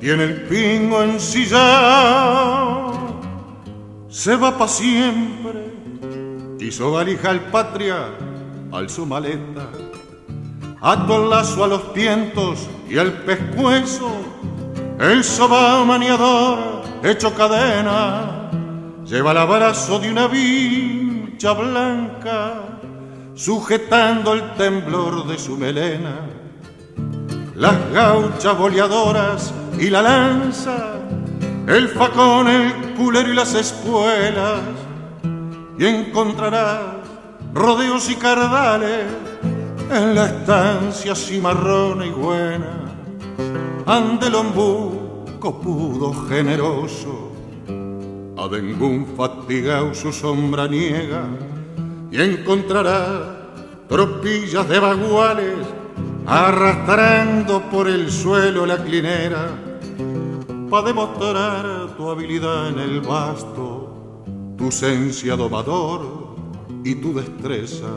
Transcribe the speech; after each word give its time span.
tiene 0.00 0.24
el 0.24 0.42
pingo 0.42 1.02
ensillado, 1.02 1.60
se 4.08 4.34
va 4.34 4.56
pa' 4.56 4.66
siempre, 4.66 5.74
hizo 6.58 6.92
valija 6.92 7.28
al 7.28 7.40
patria, 7.50 8.06
al 8.72 8.88
su 8.88 9.04
maleta, 9.04 9.68
ato 10.80 11.22
el 11.22 11.28
lazo 11.28 11.64
a 11.64 11.68
los 11.68 11.92
tientos 11.92 12.66
y 12.88 12.96
al 12.96 13.12
pescuezo, 13.24 14.10
el 14.98 15.22
sobao 15.22 15.84
maniador 15.84 16.82
hecho 17.04 17.34
cadena, 17.34 18.50
lleva 19.04 19.32
el 19.32 19.38
abrazo 19.38 19.98
de 19.98 20.10
una 20.10 20.28
vincha 20.28 21.52
blanca, 21.52 22.62
sujetando 23.34 24.32
el 24.32 24.54
temblor 24.54 25.26
de 25.26 25.38
su 25.38 25.58
melena. 25.58 26.26
Las 27.54 27.92
gauchas 27.92 28.56
boleadoras 28.56 29.52
y 29.80 29.88
la 29.88 30.02
lanza, 30.02 31.00
el 31.66 31.88
facón, 31.88 32.48
el 32.48 32.94
culero 32.94 33.32
y 33.32 33.34
las 33.34 33.54
espuelas, 33.54 34.60
y 35.78 35.86
encontrarás 35.86 36.80
rodeos 37.54 38.10
y 38.10 38.16
cardales 38.16 39.06
en 39.90 40.14
la 40.14 40.26
estancia 40.26 41.14
cimarrona 41.14 42.04
y 42.04 42.10
buena, 42.10 42.92
ante 43.86 44.26
el 44.26 44.34
copudo 45.38 46.12
generoso, 46.28 47.32
a 48.36 48.48
ningún 48.48 49.06
fatigado 49.16 49.94
su 49.94 50.12
sombra 50.12 50.68
niega, 50.68 51.24
y 52.10 52.20
encontrarás 52.20 53.22
tropillas 53.88 54.68
de 54.68 54.78
baguales 54.78 55.56
arrastrando 56.26 57.62
por 57.70 57.88
el 57.88 58.10
suelo 58.10 58.66
la 58.66 58.76
clinera 58.84 59.69
para 60.70 60.86
demostrar 60.86 61.96
tu 61.96 62.08
habilidad 62.08 62.68
en 62.68 62.78
el 62.78 63.00
basto, 63.00 64.22
tu 64.56 64.68
esencia 64.68 65.34
domador 65.34 66.36
y 66.84 66.94
tu 66.94 67.12
destreza. 67.12 67.88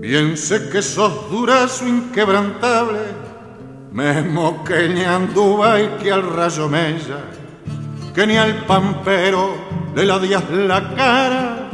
Bien 0.00 0.36
sé 0.36 0.68
que 0.70 0.82
sos 0.82 1.30
durazo 1.30 1.86
inquebrantable, 1.86 3.09
mismo 3.92 4.62
que 4.64 4.88
ni 4.88 5.02
anduva 5.02 5.80
y 5.80 5.88
que 6.00 6.12
al 6.12 6.22
rayo 6.22 6.68
mella, 6.68 7.24
que 8.14 8.26
ni 8.26 8.36
al 8.36 8.64
pampero 8.64 9.54
le 9.94 10.04
ladías 10.04 10.48
la 10.50 10.94
cara, 10.94 11.70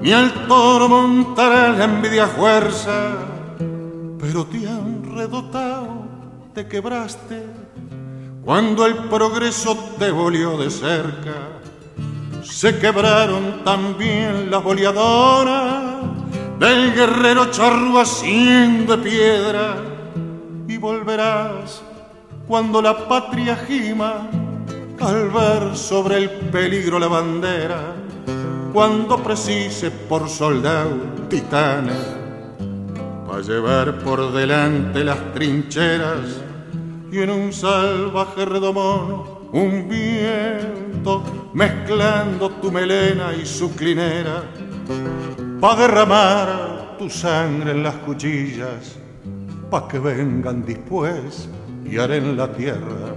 ni 0.00 0.12
al 0.12 0.46
toro 0.46 0.88
montará 0.88 1.70
la 1.72 1.84
envidia 1.84 2.26
fuerza, 2.26 3.16
pero 4.18 4.46
te 4.46 4.66
han 4.66 5.14
redotado, 5.14 6.06
te 6.54 6.66
quebraste, 6.66 7.44
cuando 8.44 8.86
el 8.86 8.94
progreso 8.94 9.76
te 9.98 10.10
volvió 10.10 10.56
de 10.56 10.70
cerca. 10.70 11.34
Se 12.42 12.78
quebraron 12.78 13.62
también 13.62 14.50
las 14.50 14.62
boleadoras 14.64 15.82
del 16.58 16.94
guerrero 16.94 17.50
charro 17.50 18.00
haciendo 18.00 18.96
de 18.96 19.02
piedra 19.02 19.97
volverás 20.78 21.82
cuando 22.46 22.80
la 22.80 23.06
patria 23.08 23.56
gima 23.56 24.28
al 25.00 25.28
ver 25.28 25.76
sobre 25.76 26.16
el 26.18 26.30
peligro 26.50 26.98
la 26.98 27.08
bandera 27.08 27.94
cuando 28.72 29.22
precise 29.22 29.90
por 29.90 30.28
soldado 30.28 30.96
titanes 31.28 31.96
para 33.26 33.42
llevar 33.42 33.98
por 33.98 34.32
delante 34.32 35.04
las 35.04 35.32
trincheras 35.32 36.40
y 37.10 37.18
en 37.18 37.30
un 37.30 37.52
salvaje 37.52 38.44
redomón 38.44 39.38
un 39.52 39.88
viento 39.88 41.22
mezclando 41.54 42.50
tu 42.50 42.70
melena 42.70 43.34
y 43.34 43.46
su 43.46 43.74
clinera 43.74 44.42
pa' 45.60 45.74
derramar 45.74 46.96
tu 46.98 47.08
sangre 47.08 47.70
en 47.70 47.82
las 47.82 47.94
cuchillas, 47.96 48.98
pa' 49.70 49.86
que 49.86 49.98
vengan 49.98 50.64
después 50.64 51.48
y 51.84 51.98
harén 51.98 52.36
la 52.36 52.50
tierra. 52.52 53.14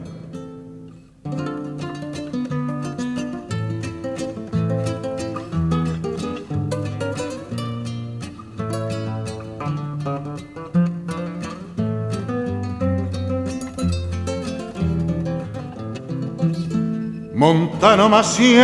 Montano 17.34 18.08
más 18.08 18.40
y 18.40 18.56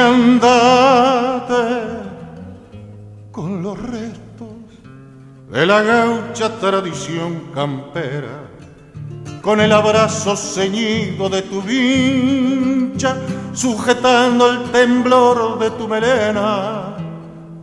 con 3.32 3.64
los 3.64 3.82
restos 3.82 4.48
de 5.52 5.66
la 5.66 5.82
gaucha 5.82 6.27
tradición 6.46 7.50
campera, 7.54 8.48
con 9.42 9.60
el 9.60 9.72
abrazo 9.72 10.36
ceñido 10.36 11.30
de 11.30 11.42
tu 11.42 11.62
vincha, 11.64 13.18
sujetando 13.54 14.48
el 14.48 14.72
temblor 14.72 15.58
de 15.58 15.72
tu 15.72 15.88
melena. 15.88 16.96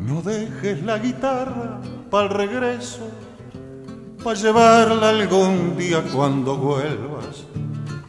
No 0.01 0.23
dejes 0.23 0.83
la 0.83 0.99
guitarra 0.99 1.81
para 2.11 2.25
el 2.25 2.31
regreso, 2.31 3.09
para 4.23 4.37
llevarla 4.37 5.11
algún 5.11 5.77
día 5.77 6.03
cuando 6.13 6.57
vuelvas. 6.57 7.45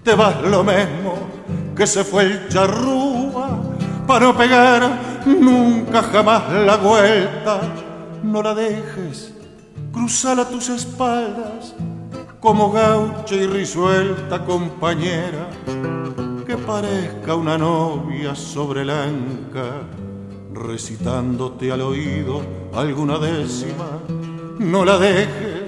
Te 0.04 0.16
vas 0.16 0.42
lo 0.42 0.64
mismo 0.64 1.16
que 1.76 1.86
se 1.86 2.04
fue 2.04 2.24
el 2.24 2.50
charrúa 2.50 3.62
para 4.08 4.26
no 4.26 4.36
pegar 4.36 5.00
nunca 5.26 6.02
jamás 6.02 6.52
la 6.52 6.78
vuelta. 6.78 7.62
No 8.24 8.42
la 8.42 8.56
dejes 8.56 9.35
cruzar 9.96 10.40
a 10.42 10.50
tus 10.50 10.68
espaldas 10.68 11.74
como 12.42 12.70
gaucha 12.70 13.34
y 13.34 13.48
risuelta 13.48 14.44
compañera 14.44 15.50
que 16.46 16.58
parezca 16.58 17.34
una 17.34 17.58
novia 17.58 18.36
sobre 18.36 18.82
el 18.82 18.90
anca 18.90 19.84
recitándote 20.54 21.72
al 21.72 21.80
oído 21.82 22.42
alguna 22.74 23.18
décima. 23.18 24.02
No 24.60 24.84
la 24.84 24.98
dejes, 24.98 25.64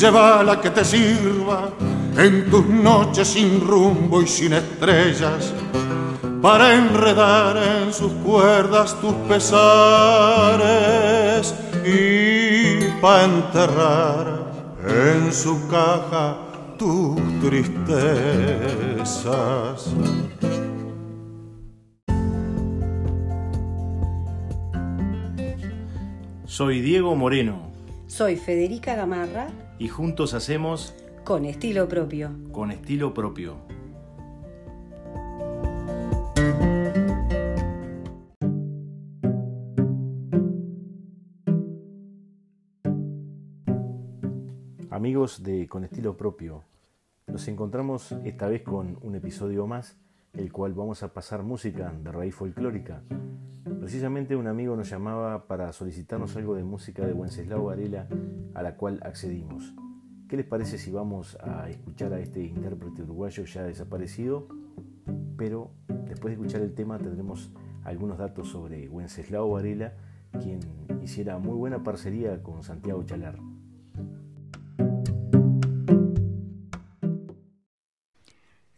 llévala 0.00 0.60
que 0.60 0.68
te 0.70 0.84
sirva 0.84 1.70
en 2.18 2.50
tus 2.50 2.66
noches 2.66 3.26
sin 3.26 3.66
rumbo 3.66 4.20
y 4.20 4.26
sin 4.26 4.52
estrellas 4.52 5.54
para 6.42 6.74
enredar 6.74 7.56
en 7.56 7.92
sus 7.92 8.12
cuerdas 8.24 9.00
tus 9.00 9.14
pesares 9.28 9.54
y 11.84 12.45
para 13.00 13.24
enterrar 13.24 14.52
en 14.86 15.32
su 15.32 15.68
caja 15.68 16.36
tus 16.78 17.16
tristezas. 17.40 18.76
Soy 26.46 26.80
Diego 26.80 27.14
Moreno 27.16 27.70
Soy 28.06 28.36
Federica 28.36 28.94
Gamarra 28.94 29.48
y 29.78 29.88
juntos 29.88 30.32
hacemos 30.32 30.94
con 31.24 31.44
estilo 31.44 31.88
propio. 31.88 32.30
con 32.52 32.70
estilo 32.70 33.12
propio. 33.12 33.75
Amigos 45.16 45.42
de 45.42 45.66
Con 45.66 45.82
estilo 45.82 46.14
propio, 46.14 46.64
nos 47.26 47.48
encontramos 47.48 48.12
esta 48.26 48.48
vez 48.48 48.60
con 48.60 48.98
un 49.00 49.14
episodio 49.14 49.66
más, 49.66 49.96
el 50.34 50.52
cual 50.52 50.74
vamos 50.74 51.02
a 51.02 51.14
pasar 51.14 51.42
música 51.42 51.90
de 51.90 52.12
raíz 52.12 52.34
folclórica. 52.34 53.02
Precisamente 53.80 54.36
un 54.36 54.46
amigo 54.46 54.76
nos 54.76 54.90
llamaba 54.90 55.46
para 55.46 55.72
solicitarnos 55.72 56.36
algo 56.36 56.54
de 56.54 56.64
música 56.64 57.06
de 57.06 57.14
Wenceslao 57.14 57.64
Varela, 57.64 58.06
a 58.52 58.62
la 58.62 58.76
cual 58.76 59.00
accedimos. 59.04 59.74
¿Qué 60.28 60.36
les 60.36 60.44
parece 60.44 60.76
si 60.76 60.90
vamos 60.90 61.38
a 61.40 61.70
escuchar 61.70 62.12
a 62.12 62.20
este 62.20 62.42
intérprete 62.42 63.02
uruguayo 63.02 63.42
ya 63.44 63.62
desaparecido? 63.62 64.48
Pero 65.38 65.70
después 66.04 66.32
de 66.36 66.42
escuchar 66.42 66.60
el 66.60 66.74
tema 66.74 66.98
tendremos 66.98 67.50
algunos 67.84 68.18
datos 68.18 68.50
sobre 68.50 68.86
Wenceslao 68.90 69.48
Varela, 69.48 69.94
quien 70.42 70.60
hiciera 71.02 71.38
muy 71.38 71.54
buena 71.54 71.82
parcería 71.82 72.42
con 72.42 72.62
Santiago 72.62 73.02
Chalar. 73.04 73.55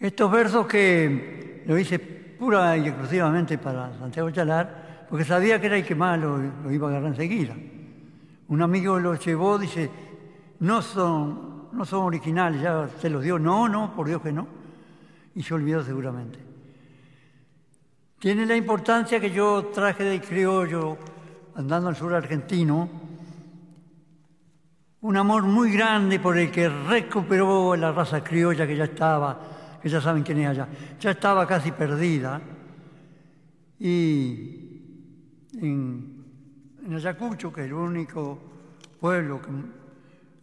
Estos 0.08 0.32
versos 0.32 0.66
que 0.66 1.62
lo 1.66 1.78
hice 1.78 1.98
pura 1.98 2.74
y 2.78 2.88
exclusivamente 2.88 3.58
para 3.58 3.92
Santiago 3.98 4.30
Chalar, 4.30 5.04
porque 5.06 5.22
sabía 5.22 5.60
que 5.60 5.66
era 5.66 5.76
el 5.76 5.84
que 5.84 5.94
más 5.94 6.18
lo, 6.18 6.72
iba 6.72 6.86
a 6.86 6.90
agarrar 6.92 7.10
enseguida. 7.10 7.54
Un 8.48 8.62
amigo 8.62 8.98
lo 8.98 9.16
llevó, 9.16 9.58
dice, 9.58 9.90
no 10.60 10.80
son, 10.80 11.68
no 11.72 11.84
son 11.84 12.04
originales, 12.04 12.62
ya 12.62 12.88
se 12.98 13.10
los 13.10 13.22
dio. 13.22 13.38
No, 13.38 13.68
no, 13.68 13.94
por 13.94 14.06
Dios 14.06 14.22
que 14.22 14.32
no. 14.32 14.48
Y 15.34 15.42
se 15.42 15.52
olvidó 15.52 15.84
seguramente. 15.84 16.38
Tiene 18.18 18.46
la 18.46 18.56
importancia 18.56 19.20
que 19.20 19.30
yo 19.30 19.66
traje 19.74 20.04
del 20.04 20.22
criollo, 20.22 20.96
andando 21.54 21.90
al 21.90 21.96
sur 21.96 22.14
argentino, 22.14 22.88
un 25.02 25.16
amor 25.18 25.42
muy 25.42 25.70
grande 25.70 26.18
por 26.18 26.38
el 26.38 26.50
que 26.50 26.70
recuperó 26.70 27.76
la 27.76 27.92
raza 27.92 28.24
criolla 28.24 28.66
que 28.66 28.74
ya 28.74 28.84
estaba, 28.84 29.57
que 29.82 29.88
ya 29.88 30.00
saben 30.00 30.22
quién 30.22 30.38
es 30.40 30.48
allá, 30.48 30.68
ya 31.00 31.10
estaba 31.10 31.46
casi 31.46 31.72
perdida. 31.72 32.40
Y 33.78 34.82
en, 35.60 36.24
Ayacucho, 36.94 37.52
que 37.52 37.60
es 37.62 37.66
el 37.66 37.74
único 37.74 38.38
pueblo 38.98 39.40
que, 39.42 39.50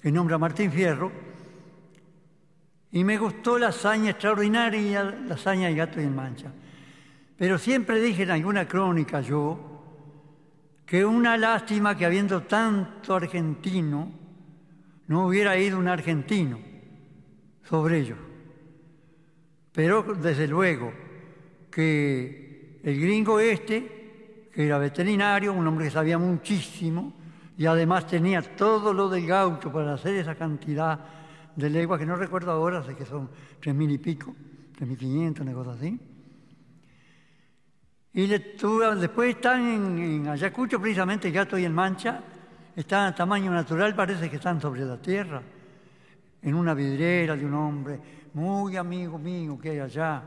que 0.02 0.12
nombra 0.12 0.38
Martín 0.38 0.72
Fierro, 0.72 1.12
y 2.92 3.04
me 3.04 3.18
gustó 3.18 3.58
la 3.58 3.68
hazaña 3.68 4.12
extraordinaria, 4.12 5.04
la 5.04 5.34
hazaña 5.34 5.68
del 5.68 5.76
gato 5.76 6.00
y 6.00 6.06
el 6.06 6.12
mancha. 6.12 6.52
Pero 7.38 7.58
siempre 7.58 8.00
dije 8.00 8.24
en 8.24 8.32
alguna 8.32 8.68
crónica 8.68 9.20
yo 9.20 9.76
que 10.86 11.04
una 11.04 11.36
lástima 11.36 11.98
que 11.98 12.06
habiendo 12.06 12.44
tanto 12.44 13.16
argentino, 13.16 14.12
no 15.08 15.28
hubiera 15.28 15.58
ido 15.58 15.78
un 15.78 15.88
argentino 15.88 16.60
sobre 17.64 18.00
ello. 18.00 18.16
Pero 19.76 20.04
desde 20.04 20.48
luego 20.48 20.94
que 21.70 22.80
el 22.82 23.02
gringo 23.02 23.42
este, 23.42 24.48
que 24.54 24.66
era 24.66 24.78
veterinario, 24.78 25.52
un 25.52 25.68
hombre 25.68 25.86
que 25.86 25.92
sabía 25.92 26.18
muchísimo 26.18 27.14
y 27.58 27.66
además 27.66 28.08
tenía 28.08 28.42
todo 28.42 28.94
lo 28.94 29.10
del 29.10 29.28
gaucho 29.28 29.74
para 29.74 29.96
hacer 29.96 30.16
esa 30.16 30.36
cantidad 30.36 30.98
de 31.54 31.70
leguas, 31.70 32.00
que 32.00 32.06
no 32.06 32.16
recuerdo 32.16 32.52
ahora, 32.52 32.84
sé 32.84 32.96
que 32.96 33.06
son 33.06 33.30
tres 33.60 33.76
mil 33.76 33.92
y 33.92 33.98
pico, 33.98 34.34
tres 34.78 34.88
mil 34.88 34.98
quinientos, 34.98 35.42
una 35.46 35.54
cosa 35.54 35.74
así. 35.74 36.00
Y 38.14 38.28
después 38.28 39.36
están 39.36 39.68
en, 39.68 39.98
en 40.00 40.28
Ayacucho, 40.30 40.80
precisamente 40.80 41.32
gato 41.32 41.58
y 41.58 41.66
el 41.66 41.74
mancha, 41.74 42.22
están 42.74 43.08
a 43.08 43.16
tamaño 43.16 43.52
natural, 43.52 43.94
parece 43.94 44.30
que 44.30 44.38
están 44.38 44.62
sobre 44.62 44.86
la 44.86 45.02
tierra, 45.02 45.42
en 46.42 46.54
una 46.54 46.74
vidriera 46.74 47.36
de 47.36 47.46
un 47.46 47.54
hombre 47.54 48.00
muy 48.36 48.76
amigo 48.76 49.18
mío 49.18 49.58
que 49.58 49.72
hay 49.72 49.80
allá. 49.80 50.22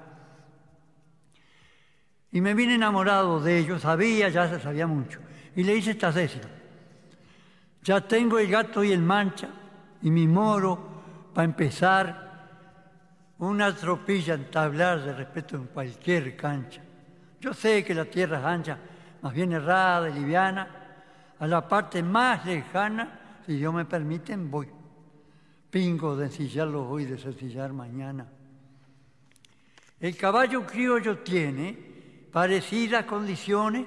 Y 2.32 2.40
me 2.40 2.55
vine 2.55 2.75
enamorado 2.75 3.38
de 3.38 3.58
ellos, 3.58 3.82
sabía, 3.82 4.31
ya 4.31 4.49
se 4.49 4.58
sabía 4.60 4.87
mucho. 4.87 5.20
Y 5.55 5.62
le 5.62 5.76
hice 5.76 5.93
esta 5.93 6.10
césar. 6.10 6.49
Ya 7.82 8.00
tengo 8.00 8.38
el 8.38 8.49
gato 8.49 8.82
y 8.82 8.93
el 8.93 9.02
mancha 9.02 9.49
y 10.02 10.10
mi 10.10 10.26
moro 10.26 10.78
para 11.34 11.44
empezar 11.44 12.28
una 13.38 13.75
tropilla 13.75 14.34
entablar 14.34 15.02
de 15.02 15.12
respeto 15.12 15.56
en 15.56 15.66
cualquier 15.66 16.34
cancha. 16.34 16.82
Yo 17.40 17.52
sé 17.52 17.84
que 17.84 17.94
la 17.94 18.06
tierra 18.06 18.38
es 18.38 18.44
ancha, 18.44 18.78
más 19.20 19.34
bien 19.34 19.52
errada 19.52 20.08
y 20.08 20.14
liviana, 20.14 20.69
a 21.38 21.46
la 21.46 21.69
parte 21.69 22.02
más 22.02 22.44
lejana, 22.46 23.43
si 23.46 23.56
Dios 23.56 23.72
me 23.72 23.84
permiten, 23.84 24.50
voy. 24.50 24.77
Pingo 25.70 26.17
de 26.17 26.26
ensillarlo 26.26 26.88
hoy, 26.88 27.05
de 27.05 27.19
sencillar 27.19 27.73
mañana. 27.73 28.26
El 30.00 30.17
caballo 30.17 30.67
criollo 30.67 31.19
tiene 31.19 31.76
parecidas 32.32 33.05
condiciones 33.05 33.87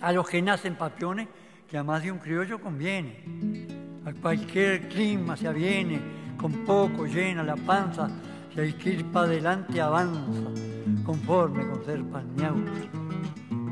a 0.00 0.12
los 0.12 0.28
que 0.28 0.42
nacen 0.42 0.76
papiones, 0.76 1.28
que 1.68 1.78
a 1.78 1.84
más 1.84 2.02
de 2.02 2.10
un 2.10 2.18
criollo 2.18 2.60
conviene. 2.60 3.66
A 4.04 4.12
cualquier 4.12 4.88
clima 4.88 5.36
se 5.36 5.48
aviene, 5.48 6.00
con 6.36 6.64
poco 6.64 7.06
llena 7.06 7.42
la 7.42 7.56
panza, 7.56 8.08
si 8.54 8.60
hay 8.60 8.72
que 8.72 8.90
ir 8.90 9.04
para 9.06 9.26
adelante 9.26 9.80
avanza, 9.80 10.50
conforme 11.04 11.66
con 11.68 11.84
ser 11.84 12.02
palmeado 12.04 12.56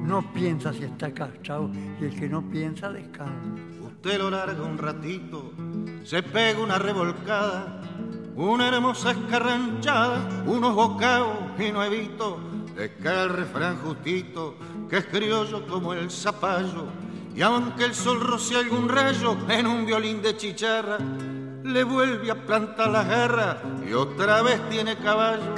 no 0.07 0.23
piensa 0.33 0.73
si 0.73 0.85
está 0.85 1.13
castrado 1.13 1.69
y 2.01 2.05
el 2.05 2.15
que 2.15 2.29
no 2.29 2.41
piensa 2.49 2.93
descansa. 2.93 3.76
Usted 4.07 4.21
lo 4.21 4.31
larga 4.31 4.63
un 4.63 4.79
ratito, 4.79 5.51
se 6.05 6.23
pega 6.23 6.61
una 6.61 6.79
revolcada, 6.79 7.81
una 8.37 8.69
hermosa 8.69 9.11
escarranchada, 9.11 10.45
unos 10.47 10.77
bocados 10.77 11.37
y 11.59 11.73
no 11.73 11.83
evito 11.83 12.39
de 12.77 12.95
que 12.95 13.09
el 13.09 13.31
refrán 13.31 13.79
justito, 13.79 14.55
que 14.89 14.99
es 14.99 15.07
criollo 15.07 15.67
como 15.67 15.93
el 15.93 16.09
zapallo, 16.09 16.85
y 17.35 17.43
aunque 17.43 17.83
el 17.85 17.97
sol 17.97 18.21
roce 18.21 18.55
algún 18.55 18.89
rayo 18.89 19.37
en 19.49 19.67
un 19.67 19.85
violín 19.85 20.23
de 20.23 20.37
chicharra, 20.37 20.99
le 21.65 21.83
vuelve 21.83 22.31
a 22.31 22.47
plantar 22.47 22.91
la 22.91 23.03
guerra 23.03 23.61
y 23.85 23.93
otra 23.93 24.41
vez 24.41 24.61
tiene 24.71 24.95
caballo 24.99 25.53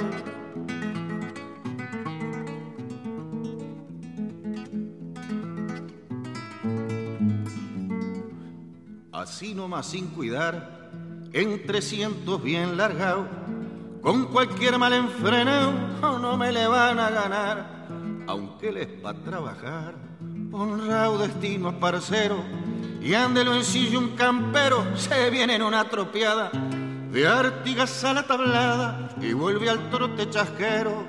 así 9.39 9.53
nomás 9.53 9.85
sin 9.85 10.07
cuidar, 10.07 10.91
en 11.31 11.65
300 11.65 12.43
bien 12.43 12.75
largado, 12.75 13.25
con 14.01 14.25
cualquier 14.25 14.77
mal 14.77 14.91
enfrenado 14.91 15.71
no 16.19 16.35
me 16.35 16.51
le 16.51 16.67
van 16.67 16.99
a 16.99 17.09
ganar, 17.09 17.85
aunque 18.27 18.69
les 18.69 18.87
pa' 18.87 19.13
trabajar, 19.13 19.95
honrado 20.51 21.19
destino 21.19 21.79
parcero, 21.79 22.43
y 23.01 23.13
ándelo 23.13 23.55
en 23.55 23.63
silla 23.63 23.97
un 23.97 24.09
campero, 24.09 24.83
se 24.97 25.29
viene 25.29 25.55
en 25.55 25.61
una 25.61 25.87
tropiada, 25.87 26.51
de 27.09 27.25
Artigas 27.25 28.03
a 28.03 28.15
la 28.15 28.27
tablada 28.27 29.15
y 29.21 29.31
vuelve 29.31 29.69
al 29.69 29.89
trote 29.89 30.29
chasquero 30.29 31.07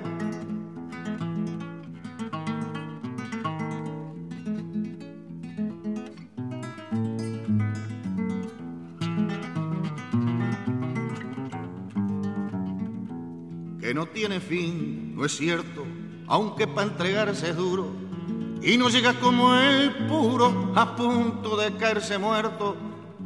no 13.93 14.05
tiene 14.05 14.39
fin, 14.39 15.15
no 15.15 15.25
es 15.25 15.35
cierto, 15.35 15.85
aunque 16.27 16.67
para 16.67 16.87
entregarse 16.87 17.49
es 17.49 17.55
duro, 17.55 17.91
y 18.61 18.77
no 18.77 18.89
llega 18.89 19.19
como 19.19 19.55
el 19.55 19.91
puro 20.07 20.71
a 20.75 20.95
punto 20.95 21.57
de 21.57 21.75
caerse 21.77 22.17
muerto, 22.17 22.77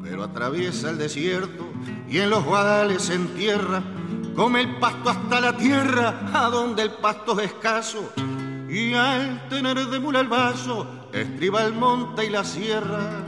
pero 0.01 0.23
atraviesa 0.23 0.89
el 0.91 0.97
desierto 0.97 1.65
y 2.07 2.19
en 2.19 2.29
los 2.29 2.43
guadales 2.45 3.03
se 3.03 3.15
entierra, 3.15 3.83
come 4.35 4.61
el 4.61 4.75
pasto 4.77 5.09
hasta 5.09 5.41
la 5.41 5.57
tierra, 5.57 6.29
a 6.33 6.49
donde 6.49 6.83
el 6.83 6.91
pasto 6.91 7.39
es 7.39 7.47
escaso, 7.47 8.13
y 8.69 8.93
al 8.93 9.47
tener 9.49 9.77
de 9.77 9.99
mula 9.99 10.21
el 10.21 10.27
vaso, 10.27 10.87
estriba 11.11 11.63
el 11.63 11.73
monte 11.73 12.25
y 12.25 12.29
la 12.29 12.43
sierra. 12.43 13.23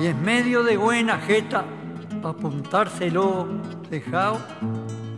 Y 0.00 0.06
es 0.06 0.16
medio 0.16 0.62
de 0.62 0.76
buena 0.76 1.18
jeta, 1.18 1.64
para 2.22 2.30
apuntárselo 2.30 3.46
dejado 3.90 4.38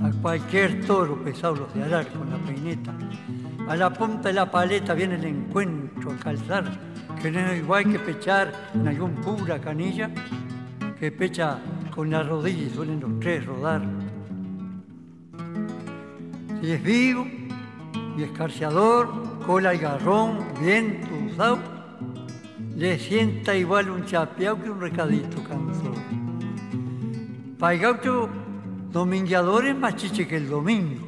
a 0.03 0.11
cualquier 0.23 0.85
toro 0.87 1.23
pesado 1.23 1.57
los 1.57 1.75
de 1.75 1.83
arar 1.83 2.07
con 2.09 2.31
la 2.31 2.37
peineta. 2.38 2.95
A 3.69 3.76
la 3.76 3.93
punta 3.93 4.29
de 4.29 4.35
la 4.35 4.50
paleta 4.50 4.95
viene 4.95 5.17
el 5.17 5.25
encuentro 5.25 6.12
a 6.12 6.17
calzar, 6.17 6.65
que 7.21 7.31
no 7.31 7.41
es 7.41 7.59
igual 7.59 7.91
que 7.91 7.99
pechar 7.99 8.53
en 8.75 8.87
algún 8.87 9.15
pura 9.17 9.61
canilla, 9.61 10.11
que 10.99 11.11
pecha 11.11 11.59
con 11.95 12.11
la 12.11 12.23
rodilla 12.23 12.62
y 12.62 12.71
suelen 12.71 13.00
los 13.00 13.19
tres 13.21 13.45
rodar. 13.45 13.83
Si 16.61 16.71
es 16.71 16.83
vivo 16.83 17.26
y 18.17 18.23
escarciador, 18.23 19.09
cola 19.47 19.75
y 19.75 19.79
garrón, 19.79 20.38
bien 20.61 21.00
usado, 21.31 21.59
le 22.76 22.99
sienta 22.99 23.57
igual 23.57 23.91
un 23.91 24.05
chapeado 24.05 24.62
que 24.62 24.71
un 24.71 24.81
recadito 24.81 25.43
cansado. 25.43 25.95
Para 27.59 27.75
el 27.75 27.81
gaucho 27.81 28.29
domingueador 28.90 29.66
es 29.66 29.76
más 29.76 29.97
chiche 29.97 30.26
que 30.26 30.37
el 30.37 30.49
domingo. 30.49 31.07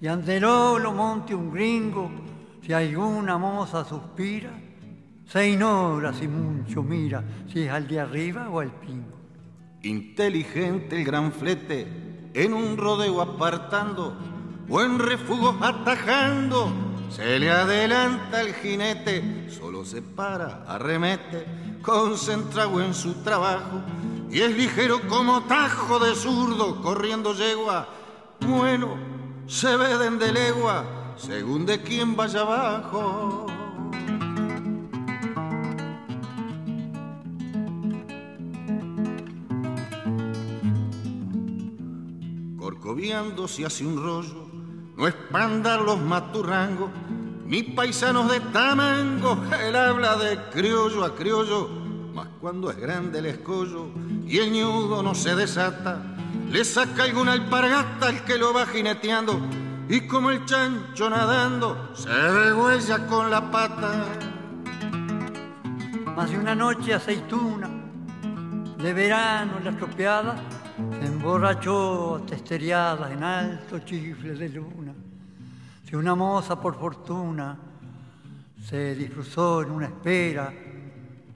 Y 0.00 0.06
ante 0.06 0.40
lo 0.40 0.92
monte 0.94 1.34
un 1.34 1.52
gringo, 1.52 2.10
si 2.62 2.72
alguna 2.72 3.36
moza 3.36 3.84
suspira, 3.84 4.50
se 5.26 5.50
ignora 5.50 6.12
si 6.12 6.26
mucho 6.26 6.82
mira, 6.82 7.22
si 7.52 7.60
es 7.60 7.70
al 7.70 7.86
de 7.86 8.00
arriba 8.00 8.48
o 8.48 8.60
al 8.60 8.70
pingo. 8.70 9.18
Inteligente 9.82 10.96
el 10.96 11.04
gran 11.04 11.32
flete, 11.32 12.30
en 12.34 12.52
un 12.52 12.76
rodeo 12.76 13.20
apartando, 13.20 14.16
o 14.68 14.80
en 14.80 14.98
refugo 14.98 15.56
atajando, 15.60 16.72
se 17.10 17.38
le 17.38 17.50
adelanta 17.50 18.40
el 18.40 18.54
jinete, 18.54 19.50
solo 19.50 19.84
se 19.84 20.00
para, 20.00 20.64
arremete, 20.66 21.44
concentrado 21.82 22.80
en 22.82 22.94
su 22.94 23.14
trabajo 23.22 23.82
y 24.30 24.40
es 24.40 24.56
ligero 24.56 25.00
como 25.08 25.42
tajo 25.42 25.98
de 25.98 26.14
zurdo 26.14 26.80
corriendo 26.82 27.34
yegua 27.34 27.88
bueno, 28.46 28.96
se 29.46 29.76
ve 29.76 30.10
de 30.10 30.32
legua, 30.32 31.14
según 31.16 31.66
de 31.66 31.80
quién 31.82 32.16
vaya 32.16 32.40
abajo. 32.40 33.46
Corcoviando 42.58 43.46
se 43.46 43.66
hace 43.66 43.84
un 43.84 44.02
rollo, 44.02 44.48
no 44.96 45.06
espanda 45.06 45.76
los 45.76 46.00
maturrangos, 46.00 46.90
ni 47.44 47.62
paisanos 47.62 48.30
de 48.30 48.40
tamango, 48.40 49.36
él 49.62 49.76
habla 49.76 50.16
de 50.16 50.38
criollo 50.50 51.04
a 51.04 51.14
criollo, 51.14 51.68
cuando 52.40 52.70
es 52.70 52.76
grande 52.76 53.18
el 53.18 53.26
escollo 53.26 53.88
y 54.26 54.38
el 54.38 54.52
ñudo 54.52 55.02
no 55.02 55.14
se 55.14 55.34
desata, 55.34 56.02
le 56.50 56.64
saca 56.64 57.04
alguna 57.04 57.32
alpargata 57.32 58.08
al 58.08 58.24
que 58.24 58.38
lo 58.38 58.52
va 58.52 58.66
jineteando 58.66 59.40
y 59.88 60.06
como 60.06 60.30
el 60.30 60.44
chancho 60.44 61.10
nadando 61.10 61.94
se 61.94 62.08
degüella 62.08 63.06
con 63.06 63.30
la 63.30 63.50
pata. 63.50 64.06
Más 66.16 66.30
de 66.30 66.38
una 66.38 66.54
noche 66.54 66.94
aceituna 66.94 67.68
de 68.78 68.92
verano 68.92 69.58
en 69.58 69.64
la 69.64 69.70
estropeada 69.70 70.36
se 71.00 71.06
emborrachó 71.06 72.22
testeriada 72.26 73.12
en 73.12 73.22
alto 73.22 73.78
chifle 73.80 74.34
de 74.34 74.48
luna. 74.48 74.94
Si 75.84 75.96
una 75.96 76.14
moza 76.14 76.60
por 76.60 76.78
fortuna 76.78 77.58
se 78.64 78.94
disfruzó 78.94 79.62
en 79.62 79.70
una 79.70 79.86
espera 79.86 80.52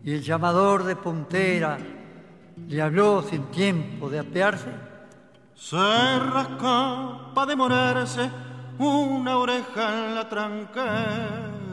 y 0.04 0.12
el 0.12 0.22
llamador 0.22 0.84
de 0.84 0.96
puntera 0.96 1.78
le 2.68 2.82
habló 2.82 3.22
sin 3.22 3.44
tiempo 3.46 4.10
de 4.10 4.18
apearse, 4.18 4.70
se 5.54 6.18
rasca 6.18 7.32
pa' 7.34 7.46
demorarse 7.46 8.30
una 8.78 9.38
oreja 9.38 10.06
en 10.06 10.14
la 10.14 10.28
tranquera. 10.28 11.64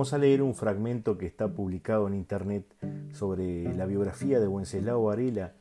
Vamos 0.00 0.14
a 0.14 0.18
leer 0.18 0.40
un 0.40 0.54
fragmento 0.54 1.18
que 1.18 1.26
está 1.26 1.48
publicado 1.48 2.08
en 2.08 2.14
internet 2.14 2.64
sobre 3.12 3.70
la 3.74 3.84
biografía 3.84 4.40
de 4.40 4.48
Wenceslao 4.48 5.04
Varela 5.04 5.52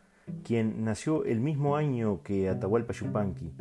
quien 0.46 0.86
nació 0.86 1.26
el 1.26 1.42
mismo 1.42 1.76
año 1.76 2.24
que 2.24 2.48
Atahualpa 2.48 2.94
Yupanqui, 2.94 3.52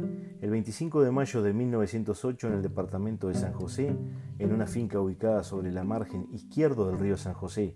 el 0.41 0.51
25 0.51 1.03
de 1.03 1.11
mayo 1.11 1.43
de 1.43 1.53
1908 1.53 2.47
en 2.47 2.53
el 2.53 2.63
departamento 2.63 3.27
de 3.27 3.35
San 3.35 3.55
José, 3.55 3.97
en 4.39 4.53
una 4.53 4.69
finca 4.69 5.01
ubicada 5.01 5.43
sobre 5.43 5.73
la 5.73 5.83
margen 5.83 6.29
izquierdo 6.31 6.87
del 6.87 7.01
río 7.01 7.17
San 7.17 7.35
José. 7.35 7.75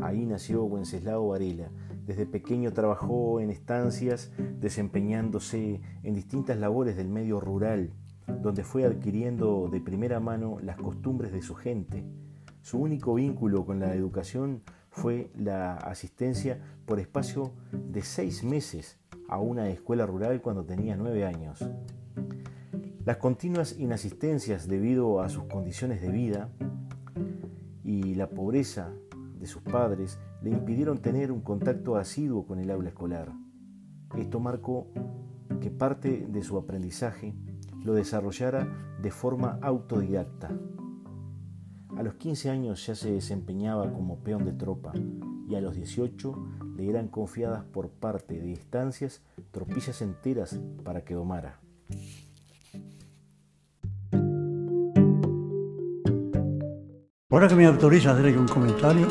Ahí 0.00 0.24
nació 0.24 0.64
Wenceslao 0.64 1.28
Varela. 1.28 1.68
Desde 2.06 2.24
pequeño 2.24 2.72
trabajó 2.72 3.40
en 3.40 3.50
estancias, 3.50 4.32
desempeñándose 4.58 5.82
en 6.02 6.14
distintas 6.14 6.56
labores 6.56 6.96
del 6.96 7.10
medio 7.10 7.38
rural, 7.38 7.90
donde 8.40 8.64
fue 8.64 8.86
adquiriendo 8.86 9.68
de 9.70 9.82
primera 9.82 10.20
mano 10.20 10.56
las 10.62 10.78
costumbres 10.78 11.32
de 11.32 11.42
su 11.42 11.54
gente. 11.54 12.02
Su 12.62 12.78
único 12.78 13.14
vínculo 13.14 13.64
con 13.64 13.80
la 13.80 13.94
educación 13.94 14.62
fue 14.90 15.30
la 15.36 15.76
asistencia 15.76 16.60
por 16.84 17.00
espacio 17.00 17.52
de 17.72 18.02
seis 18.02 18.44
meses 18.44 18.98
a 19.28 19.38
una 19.38 19.68
escuela 19.70 20.06
rural 20.06 20.42
cuando 20.42 20.64
tenía 20.64 20.96
nueve 20.96 21.24
años. 21.24 21.64
Las 23.04 23.16
continuas 23.16 23.78
inasistencias 23.78 24.68
debido 24.68 25.22
a 25.22 25.28
sus 25.28 25.44
condiciones 25.44 26.02
de 26.02 26.10
vida 26.10 26.50
y 27.82 28.14
la 28.14 28.28
pobreza 28.28 28.92
de 29.38 29.46
sus 29.46 29.62
padres 29.62 30.18
le 30.42 30.50
impidieron 30.50 30.98
tener 30.98 31.32
un 31.32 31.40
contacto 31.40 31.96
asiduo 31.96 32.46
con 32.46 32.58
el 32.58 32.70
aula 32.70 32.90
escolar. 32.90 33.32
Esto 34.16 34.38
marcó 34.38 34.88
que 35.60 35.70
parte 35.70 36.26
de 36.28 36.42
su 36.42 36.58
aprendizaje 36.58 37.34
lo 37.84 37.94
desarrollara 37.94 38.68
de 39.00 39.10
forma 39.10 39.58
autodidacta. 39.62 40.50
A 42.00 42.02
los 42.02 42.14
15 42.14 42.48
años 42.48 42.86
ya 42.86 42.94
se 42.94 43.12
desempeñaba 43.12 43.92
como 43.92 44.20
peón 44.20 44.46
de 44.46 44.52
tropa 44.52 44.94
y 45.46 45.54
a 45.54 45.60
los 45.60 45.74
18 45.74 46.34
le 46.74 46.88
eran 46.88 47.08
confiadas 47.08 47.62
por 47.62 47.90
parte 47.90 48.40
de 48.40 48.54
estancias 48.54 49.20
tropillas 49.50 50.00
enteras 50.00 50.58
para 50.82 51.04
que 51.04 51.12
domara. 51.12 51.60
Ahora 57.28 57.48
que 57.48 57.54
me 57.54 57.66
autoriza 57.66 58.12
a 58.12 58.14
hacer 58.14 58.38
un 58.38 58.48
comentario, 58.48 59.06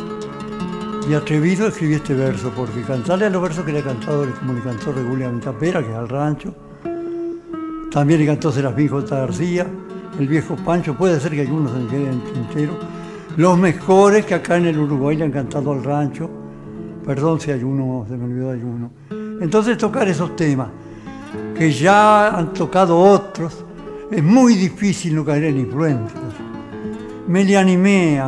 y 1.07 1.13
atrevido 1.13 1.67
escribí 1.67 1.93
este 1.93 2.15
verso, 2.15 2.51
porque 2.55 2.81
cantarle 2.81 3.27
a 3.27 3.29
los 3.29 3.43
versos 3.43 3.65
que 3.65 3.71
le 3.71 3.79
he 3.81 3.83
cantado, 3.83 4.25
como 4.39 4.53
le 4.53 4.61
cantó 4.61 4.91
Regulia 4.91 5.31
Tapera, 5.39 5.83
que 5.83 5.91
es 5.91 5.95
al 5.95 6.09
rancho, 6.09 6.55
también 7.91 8.19
le 8.19 8.25
cantó 8.25 8.51
Serafín 8.51 8.87
J. 8.87 9.15
García, 9.15 9.67
el 10.19 10.27
viejo 10.27 10.55
Pancho, 10.57 10.95
puede 10.95 11.19
ser 11.19 11.31
que 11.31 11.41
algunos 11.41 11.71
se 11.71 11.87
queden 11.87 12.21
tintero, 12.21 12.73
los 13.37 13.57
mejores 13.57 14.25
que 14.25 14.35
acá 14.35 14.57
en 14.57 14.65
el 14.65 14.77
Uruguay 14.77 15.15
le 15.15 15.23
han 15.23 15.31
cantado 15.31 15.71
al 15.71 15.83
rancho, 15.83 16.29
perdón 17.05 17.39
si 17.39 17.51
hay 17.51 17.63
uno, 17.63 18.05
se 18.07 18.17
me 18.17 18.25
olvidó 18.25 18.51
hay 18.51 18.61
uno. 18.61 18.91
Entonces 19.41 19.77
tocar 19.77 20.07
esos 20.09 20.35
temas 20.35 20.67
que 21.57 21.71
ya 21.71 22.37
han 22.37 22.51
tocado 22.51 22.99
otros, 22.99 23.63
es 24.11 24.23
muy 24.23 24.55
difícil 24.55 25.15
no 25.15 25.23
caer 25.23 25.45
en 25.45 25.59
influencias. 25.59 26.19
Me 27.27 27.45
le 27.45 27.57
animé, 27.57 28.21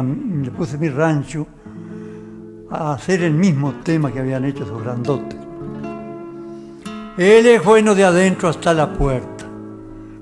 le 0.43 0.51
puse 0.51 0.77
mi 0.77 0.87
rancho 0.87 1.45
a 2.69 2.93
hacer 2.93 3.23
el 3.23 3.33
mismo 3.33 3.73
tema 3.83 4.11
que 4.13 4.19
habían 4.19 4.45
hecho 4.45 4.63
esos 4.63 4.81
grandotes. 4.81 5.39
Él 7.17 7.45
es 7.47 7.63
bueno 7.63 7.93
de 7.93 8.05
adentro 8.05 8.47
hasta 8.47 8.73
la 8.73 8.93
puerta 8.93 9.30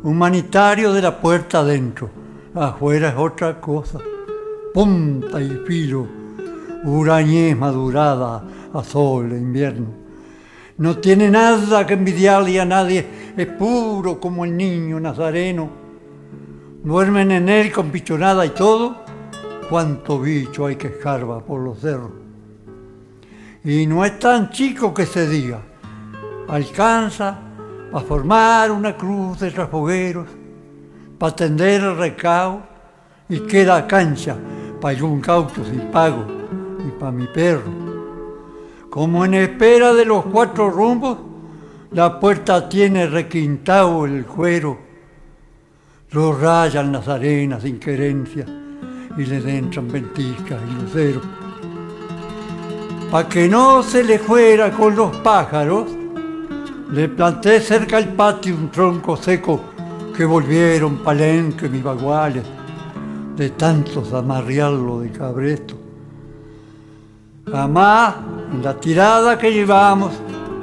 humanitario 0.03 0.93
de 0.93 1.01
la 1.01 1.19
puerta 1.19 1.59
adentro. 1.59 2.09
Afuera 2.55 3.09
es 3.09 3.15
otra 3.17 3.59
cosa. 3.59 3.99
Punta 4.73 5.41
y 5.41 5.49
filo, 5.67 6.07
urañez 6.83 7.57
madurada 7.57 8.43
a 8.73 8.83
sol 8.83 9.29
de 9.29 9.37
invierno. 9.37 9.87
No 10.77 10.97
tiene 10.97 11.29
nada 11.29 11.85
que 11.85 11.95
envidiarle 11.95 12.61
a 12.61 12.65
nadie, 12.65 13.05
es 13.35 13.47
puro 13.47 14.19
como 14.19 14.45
el 14.45 14.55
niño 14.55 14.99
nazareno. 14.99 15.69
Duermen 16.83 17.31
en 17.31 17.49
él 17.49 17.71
con 17.71 17.89
pichonada 17.89 18.45
y 18.45 18.49
todo, 18.49 19.03
cuánto 19.69 20.19
bicho 20.19 20.65
hay 20.65 20.77
que 20.77 20.87
escarba 20.87 21.43
por 21.43 21.59
los 21.61 21.79
cerros. 21.79 22.11
Y 23.63 23.85
no 23.87 24.05
es 24.05 24.17
tan 24.19 24.51
chico 24.51 24.93
que 24.93 25.05
se 25.05 25.27
diga, 25.27 25.61
alcanza 26.47 27.48
para 27.91 28.05
formar 28.05 28.71
una 28.71 28.95
cruz 28.95 29.39
de 29.39 29.51
trasfogueros, 29.51 30.27
para 31.17 31.35
tender 31.35 31.81
el 31.81 31.97
recao 31.97 32.61
y 33.27 33.39
queda 33.41 33.85
cancha 33.87 34.35
para 34.79 35.03
un 35.03 35.19
caucho 35.19 35.63
sin 35.65 35.91
pago 35.91 36.25
y 36.87 36.91
para 36.99 37.11
mi 37.11 37.27
perro. 37.27 37.71
Como 38.89 39.25
en 39.25 39.33
espera 39.35 39.93
de 39.93 40.05
los 40.05 40.25
cuatro 40.25 40.69
rumbos, 40.69 41.17
la 41.91 42.19
puerta 42.19 42.69
tiene 42.69 43.07
requintado 43.07 44.05
el 44.05 44.25
cuero, 44.25 44.77
lo 46.11 46.33
rayan 46.33 46.91
las 46.91 47.07
arenas 47.07 47.63
sin 47.63 47.79
querencia 47.79 48.45
y 49.17 49.25
le 49.25 49.57
entran 49.57 49.87
ventiscas 49.87 50.59
y 50.69 50.81
luceros. 50.81 51.23
Pa' 53.11 53.27
que 53.27 53.47
no 53.47 53.81
se 53.81 54.03
le 54.03 54.19
fuera 54.19 54.71
con 54.71 54.95
los 54.95 55.15
pájaros, 55.17 55.98
le 56.91 57.07
planté 57.07 57.59
cerca 57.61 57.97
al 57.97 58.13
patio 58.13 58.55
un 58.55 58.71
tronco 58.71 59.15
seco 59.15 59.61
que 60.15 60.25
volvieron 60.25 60.97
palenque 60.97 61.69
mis 61.69 61.83
baguales 61.83 62.43
de 63.35 63.51
tantos 63.51 64.11
amarrearlo 64.11 65.01
de 65.01 65.11
cabresto. 65.11 65.75
Jamás 67.49 68.15
en 68.51 68.63
la 68.63 68.79
tirada 68.79 69.37
que 69.37 69.51
llevamos, 69.51 70.13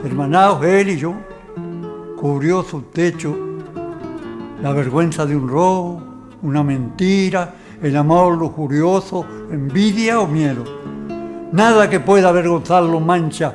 hermanados 0.04 0.64
él 0.64 0.90
y 0.90 0.96
yo, 0.98 1.14
cubrió 2.16 2.62
su 2.64 2.82
techo 2.82 3.36
la 4.60 4.72
vergüenza 4.72 5.24
de 5.26 5.36
un 5.36 5.48
robo, 5.48 6.02
una 6.42 6.64
mentira, 6.64 7.54
el 7.80 7.96
amor 7.96 8.36
lujurioso, 8.36 9.24
envidia 9.50 10.20
o 10.20 10.26
miedo. 10.26 10.64
Nada 11.52 11.88
que 11.88 12.00
pueda 12.00 12.30
avergonzarlo 12.30 12.98
mancha 12.98 13.54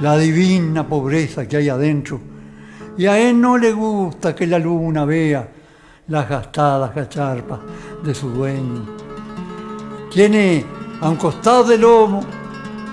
la 0.00 0.16
divina 0.16 0.86
pobreza 0.86 1.46
que 1.46 1.58
hay 1.58 1.68
adentro. 1.68 2.20
Y 2.96 3.06
a 3.06 3.18
él 3.18 3.40
no 3.40 3.56
le 3.56 3.72
gusta 3.72 4.34
que 4.34 4.46
la 4.46 4.58
luna 4.58 5.04
vea 5.04 5.48
las 6.08 6.28
gastadas 6.28 6.90
cacharpas 6.90 7.60
de 8.02 8.14
su 8.14 8.30
dueño. 8.30 8.84
Tiene 10.12 10.64
a 11.00 11.08
un 11.08 11.16
costado 11.16 11.64
del 11.64 11.82
lomo 11.82 12.20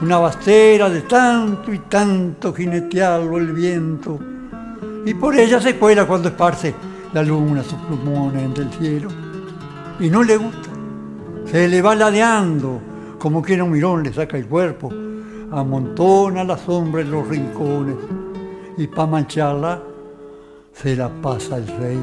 una 0.01 0.19
bastera 0.19 0.89
de 0.89 1.01
tanto 1.01 1.73
y 1.73 1.79
tanto 1.79 2.53
jinetearlo 2.53 3.37
el 3.37 3.51
viento 3.51 4.19
y 5.07 5.13
por 5.13 5.35
ella 5.39 5.61
se 5.61 5.77
cuela 5.77 6.05
cuando 6.05 6.27
esparce 6.27 6.75
la 7.13 7.23
luna 7.23 7.63
sus 7.63 7.79
plumones 7.79 8.43
entre 8.43 8.65
el 8.65 8.71
cielo. 8.73 9.09
Y 10.01 10.09
no 10.09 10.21
le 10.21 10.35
gusta, 10.35 10.69
se 11.45 11.67
le 11.69 11.81
va 11.81 11.95
ladeando 11.95 12.81
como 13.17 13.41
quien 13.41 13.61
un 13.61 13.71
mirón 13.71 14.03
le 14.03 14.11
saca 14.11 14.37
el 14.37 14.45
cuerpo, 14.47 14.93
amontona 15.51 16.43
la 16.43 16.57
sombra 16.57 17.01
en 17.01 17.11
los 17.11 17.27
rincones 17.27 17.95
y 18.77 18.87
para 18.87 19.07
mancharla 19.07 19.81
se 20.73 20.95
la 20.95 21.09
pasa 21.09 21.57
el 21.57 21.67
rey. 21.67 21.99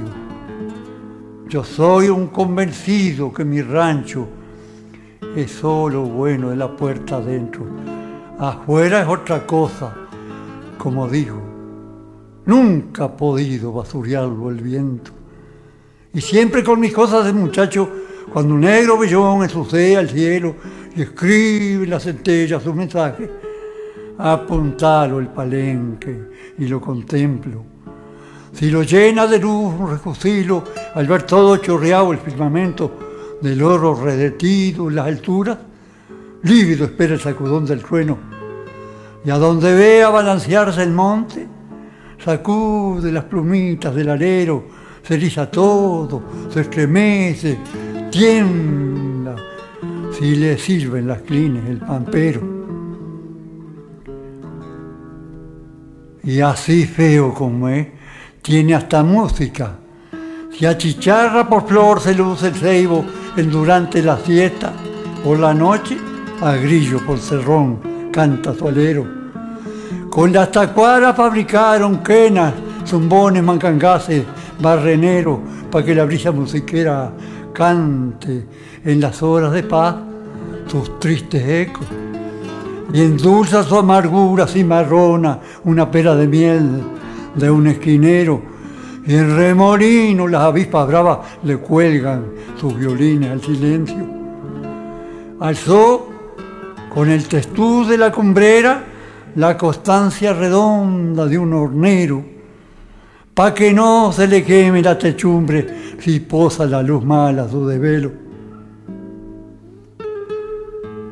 Yo 1.48 1.62
soy 1.62 2.08
un 2.08 2.28
convencido 2.28 3.32
que 3.32 3.44
mi 3.44 3.60
rancho 3.60 4.26
es 5.36 5.50
solo 5.50 6.02
bueno 6.02 6.50
de 6.50 6.56
la 6.56 6.74
puerta 6.74 7.16
adentro. 7.16 7.66
Afuera 8.38 9.02
es 9.02 9.08
otra 9.08 9.46
cosa, 9.46 9.94
como 10.78 11.08
digo. 11.08 11.40
Nunca 12.46 13.04
ha 13.04 13.16
podido 13.16 13.72
basurearlo 13.72 14.50
el 14.50 14.60
viento. 14.60 15.12
Y 16.12 16.20
siempre 16.20 16.64
con 16.64 16.80
mis 16.80 16.92
cosas 16.92 17.24
de 17.24 17.32
muchacho, 17.32 17.88
cuando 18.33 18.54
un 18.54 18.61
negro 18.61 18.99
bellón 18.99 19.43
ensucia 19.43 19.99
al 19.99 20.09
cielo 20.09 20.57
y 20.97 21.02
escribe 21.02 21.87
la 21.87 22.00
centella 22.00 22.61
su 22.61 22.75
mensaje, 22.75 23.31
apuntalo 24.19 25.19
el 25.19 25.28
palenque 25.28 26.31
y 26.59 26.66
lo 26.66 26.81
contemplo 26.81 27.75
si 28.54 28.71
lo 28.71 28.85
llena 28.85 29.26
de 29.26 29.40
luz 29.40 29.75
un 29.76 29.90
recocilo, 29.90 30.62
al 30.95 31.09
ver 31.09 31.25
todo 31.25 31.57
chorreado 31.57 32.12
el 32.12 32.19
firmamento 32.19 33.37
del 33.40 33.61
oro 33.61 33.97
redetido 33.97 34.88
en 34.88 34.95
las 34.95 35.09
alturas, 35.09 35.59
lívido 36.45 36.85
espera 36.85 37.14
el 37.14 37.21
sacudón 37.21 37.66
del 37.66 37.83
trueno. 37.83 38.16
Y 39.25 39.31
a 39.31 39.38
donde 39.38 39.75
vea 39.75 40.09
balancearse 40.09 40.85
el 40.85 40.93
monte, 40.93 41.49
sacude 42.25 43.11
las 43.11 43.25
plumitas 43.25 43.93
del 43.93 44.11
alero, 44.11 44.66
se 45.02 45.14
eriza 45.14 45.50
todo, 45.50 46.23
se 46.49 46.61
estremece, 46.61 47.59
tiembla, 48.14 49.35
si 50.16 50.37
le 50.37 50.56
sirven 50.56 51.09
las 51.09 51.23
clines 51.23 51.68
el 51.68 51.78
pampero. 51.78 52.40
Y 56.23 56.40
así 56.40 56.87
feo 56.87 57.35
como 57.35 57.68
es, 57.68 57.88
tiene 58.40 58.76
hasta 58.76 59.02
música. 59.02 59.78
Si 60.52 60.64
achicharra 60.64 61.49
por 61.49 61.66
flor 61.66 62.00
se 62.00 62.14
luce 62.14 62.47
el 62.47 62.54
ceibo 62.54 63.04
en 63.37 63.50
durante 63.50 64.00
la 64.00 64.16
siesta, 64.18 64.73
por 65.25 65.40
la 65.40 65.52
noche 65.52 65.99
a 66.40 66.52
grillo 66.54 67.04
por 67.04 67.18
cerrón 67.18 67.80
canta 68.12 68.54
su 68.54 68.68
alero. 68.68 69.04
Con 70.09 70.33
las 70.33 70.52
tacuaras 70.52 71.16
fabricaron 71.16 72.00
quenas, 72.00 72.54
zumbones, 72.87 73.42
mancangases, 73.42 74.25
barrenero, 74.61 75.42
para 75.68 75.85
que 75.85 75.97
la 75.97 76.04
brisa 76.04 76.30
musiquera 76.30 77.12
cante 77.54 78.44
en 78.84 79.00
las 79.00 79.23
horas 79.23 79.52
de 79.52 79.62
paz 79.62 79.96
sus 80.66 80.99
tristes 81.00 81.42
ecos. 81.49 81.87
Y 82.92 83.00
endulza 83.00 83.62
su 83.62 83.76
amargura 83.76 84.46
cimarrona 84.46 85.40
una 85.64 85.90
pera 85.90 86.14
de 86.14 86.28
miel 86.28 86.82
de 87.34 87.50
un 87.50 87.66
esquinero 87.66 88.42
y 89.06 89.14
en 89.14 89.37
remolino 89.37 90.26
las 90.28 90.42
avispas 90.42 90.87
bravas 90.87 91.18
le 91.42 91.58
cuelgan 91.58 92.25
sus 92.58 92.76
violines 92.76 93.30
al 93.30 93.40
silencio. 93.42 94.06
Alzó 95.40 96.08
con 96.92 97.11
el 97.11 97.26
testuz 97.26 97.88
de 97.88 97.99
la 97.99 98.12
cumbrera 98.12 98.84
la 99.37 99.58
constancia 99.58 100.32
redonda 100.32 101.26
de 101.26 101.38
un 101.38 101.52
hornero, 101.52 102.25
pa' 103.34 103.52
que 103.52 103.72
no 103.72 104.12
se 104.12 104.26
le 104.26 104.44
queme 104.44 104.80
la 104.82 104.96
techumbre 104.96 105.96
si 105.98 106.20
posa 106.20 106.66
la 106.66 106.82
luz 106.82 107.04
mala 107.04 107.48
su 107.48 107.66
desvelo. 107.66 108.12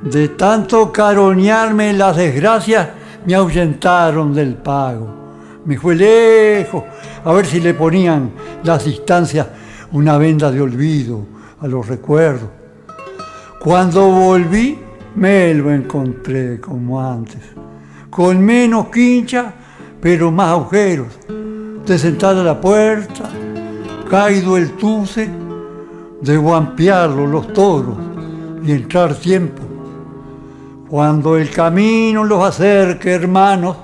De 0.02 0.28
tanto 0.28 0.90
caronearme 0.90 1.92
las 1.92 2.16
desgracias 2.16 2.88
me 3.26 3.34
ahuyentaron 3.34 4.34
del 4.34 4.54
pago 4.54 5.22
me 5.64 5.78
fue 5.78 5.94
lejos, 5.94 6.84
a 7.24 7.32
ver 7.32 7.46
si 7.46 7.60
le 7.60 7.74
ponían 7.74 8.32
las 8.64 8.84
distancias 8.84 9.46
una 9.92 10.18
venda 10.18 10.50
de 10.50 10.60
olvido 10.60 11.24
a 11.60 11.66
los 11.66 11.86
recuerdos. 11.86 12.48
Cuando 13.60 14.08
volví, 14.08 14.78
me 15.14 15.54
lo 15.54 15.70
encontré 15.72 16.60
como 16.60 17.00
antes, 17.00 17.40
con 18.10 18.40
menos 18.40 18.88
quincha, 18.88 19.52
pero 20.00 20.32
más 20.32 20.50
agujeros. 20.50 21.18
De 21.86 21.98
sentada 21.98 22.40
a 22.40 22.44
la 22.44 22.60
puerta, 22.60 23.28
caído 24.08 24.56
el 24.56 24.72
tuce, 24.72 25.28
de 26.20 26.36
guampearlo 26.36 27.26
los 27.26 27.52
toros 27.52 27.96
y 28.64 28.72
entrar 28.72 29.14
tiempo. 29.14 29.62
Cuando 30.88 31.36
el 31.36 31.50
camino 31.50 32.24
los 32.24 32.44
acerque, 32.44 33.12
hermanos, 33.12 33.76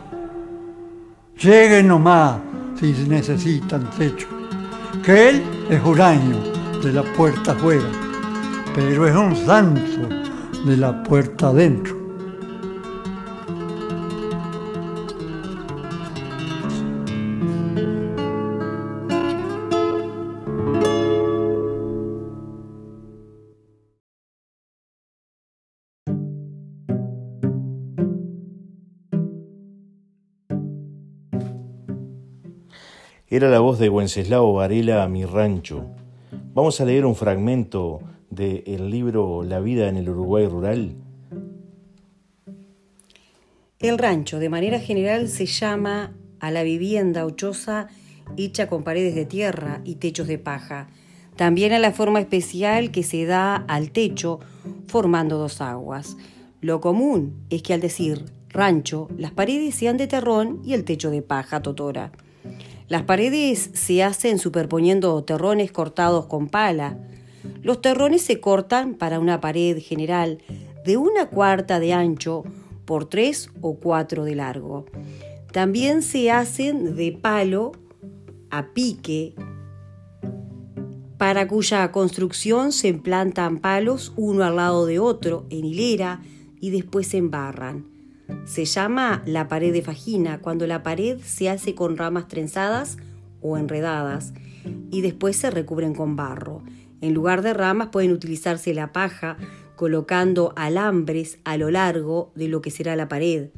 Lleguen 1.40 1.86
nomás 1.86 2.40
si 2.80 2.92
necesitan 3.06 3.88
techo. 3.96 4.26
Que 5.04 5.28
él 5.28 5.42
es 5.70 5.80
huraño 5.84 6.36
de 6.82 6.92
la 6.92 7.04
puerta 7.04 7.52
afuera, 7.52 7.88
pero 8.74 9.06
es 9.06 9.14
un 9.14 9.36
santo 9.36 10.08
de 10.66 10.76
la 10.76 11.00
puerta 11.04 11.48
adentro. 11.48 11.97
Era 33.30 33.50
la 33.50 33.58
voz 33.58 33.78
de 33.78 33.90
Wenceslao 33.90 34.54
Varela 34.54 35.02
a 35.02 35.08
mi 35.08 35.26
rancho. 35.26 35.84
Vamos 36.54 36.80
a 36.80 36.86
leer 36.86 37.04
un 37.04 37.14
fragmento 37.14 38.00
del 38.30 38.88
libro 38.88 39.42
La 39.42 39.60
vida 39.60 39.90
en 39.90 39.98
el 39.98 40.08
Uruguay 40.08 40.46
rural. 40.46 40.94
El 43.80 43.98
rancho, 43.98 44.38
de 44.38 44.48
manera 44.48 44.80
general, 44.80 45.28
se 45.28 45.44
llama 45.44 46.14
a 46.40 46.50
la 46.50 46.62
vivienda 46.62 47.26
o 47.26 47.30
choza 47.30 47.88
hecha 48.38 48.66
con 48.66 48.82
paredes 48.82 49.14
de 49.14 49.26
tierra 49.26 49.82
y 49.84 49.96
techos 49.96 50.26
de 50.26 50.38
paja. 50.38 50.88
También 51.36 51.74
a 51.74 51.78
la 51.78 51.92
forma 51.92 52.20
especial 52.20 52.90
que 52.90 53.02
se 53.02 53.26
da 53.26 53.56
al 53.56 53.90
techo 53.90 54.40
formando 54.86 55.36
dos 55.36 55.60
aguas. 55.60 56.16
Lo 56.62 56.80
común 56.80 57.44
es 57.50 57.62
que 57.62 57.74
al 57.74 57.82
decir 57.82 58.24
rancho, 58.48 59.06
las 59.18 59.32
paredes 59.32 59.74
sean 59.74 59.98
de 59.98 60.06
terrón 60.06 60.62
y 60.64 60.72
el 60.72 60.84
techo 60.84 61.10
de 61.10 61.20
paja 61.20 61.60
totora. 61.60 62.10
Las 62.88 63.02
paredes 63.02 63.70
se 63.74 64.02
hacen 64.02 64.38
superponiendo 64.38 65.22
terrones 65.22 65.70
cortados 65.72 66.26
con 66.26 66.48
pala. 66.48 66.98
Los 67.62 67.82
terrones 67.82 68.22
se 68.22 68.40
cortan 68.40 68.94
para 68.94 69.20
una 69.20 69.40
pared 69.40 69.78
general 69.78 70.38
de 70.86 70.96
una 70.96 71.26
cuarta 71.28 71.80
de 71.80 71.92
ancho 71.92 72.44
por 72.86 73.04
tres 73.04 73.50
o 73.60 73.74
cuatro 73.74 74.24
de 74.24 74.34
largo. 74.34 74.86
También 75.52 76.02
se 76.02 76.30
hacen 76.30 76.96
de 76.96 77.12
palo 77.12 77.72
a 78.50 78.72
pique, 78.72 79.34
para 81.18 81.46
cuya 81.48 81.90
construcción 81.92 82.72
se 82.72 82.88
implantan 82.88 83.58
palos 83.58 84.14
uno 84.16 84.44
al 84.44 84.56
lado 84.56 84.86
de 84.86 84.98
otro 84.98 85.44
en 85.50 85.64
hilera 85.66 86.22
y 86.60 86.70
después 86.70 87.08
se 87.08 87.18
embarran. 87.18 87.87
Se 88.44 88.64
llama 88.64 89.22
la 89.26 89.48
pared 89.48 89.72
de 89.72 89.82
fajina 89.82 90.40
cuando 90.40 90.66
la 90.66 90.82
pared 90.82 91.18
se 91.22 91.50
hace 91.50 91.74
con 91.74 91.96
ramas 91.96 92.28
trenzadas 92.28 92.96
o 93.40 93.56
enredadas 93.56 94.32
y 94.90 95.00
después 95.00 95.36
se 95.36 95.50
recubren 95.50 95.94
con 95.94 96.16
barro. 96.16 96.62
En 97.00 97.14
lugar 97.14 97.42
de 97.42 97.54
ramas 97.54 97.88
pueden 97.88 98.12
utilizarse 98.12 98.74
la 98.74 98.92
paja 98.92 99.36
colocando 99.76 100.52
alambres 100.56 101.38
a 101.44 101.56
lo 101.56 101.70
largo 101.70 102.32
de 102.34 102.48
lo 102.48 102.60
que 102.60 102.72
será 102.72 102.96
la 102.96 103.08
pared, 103.08 103.50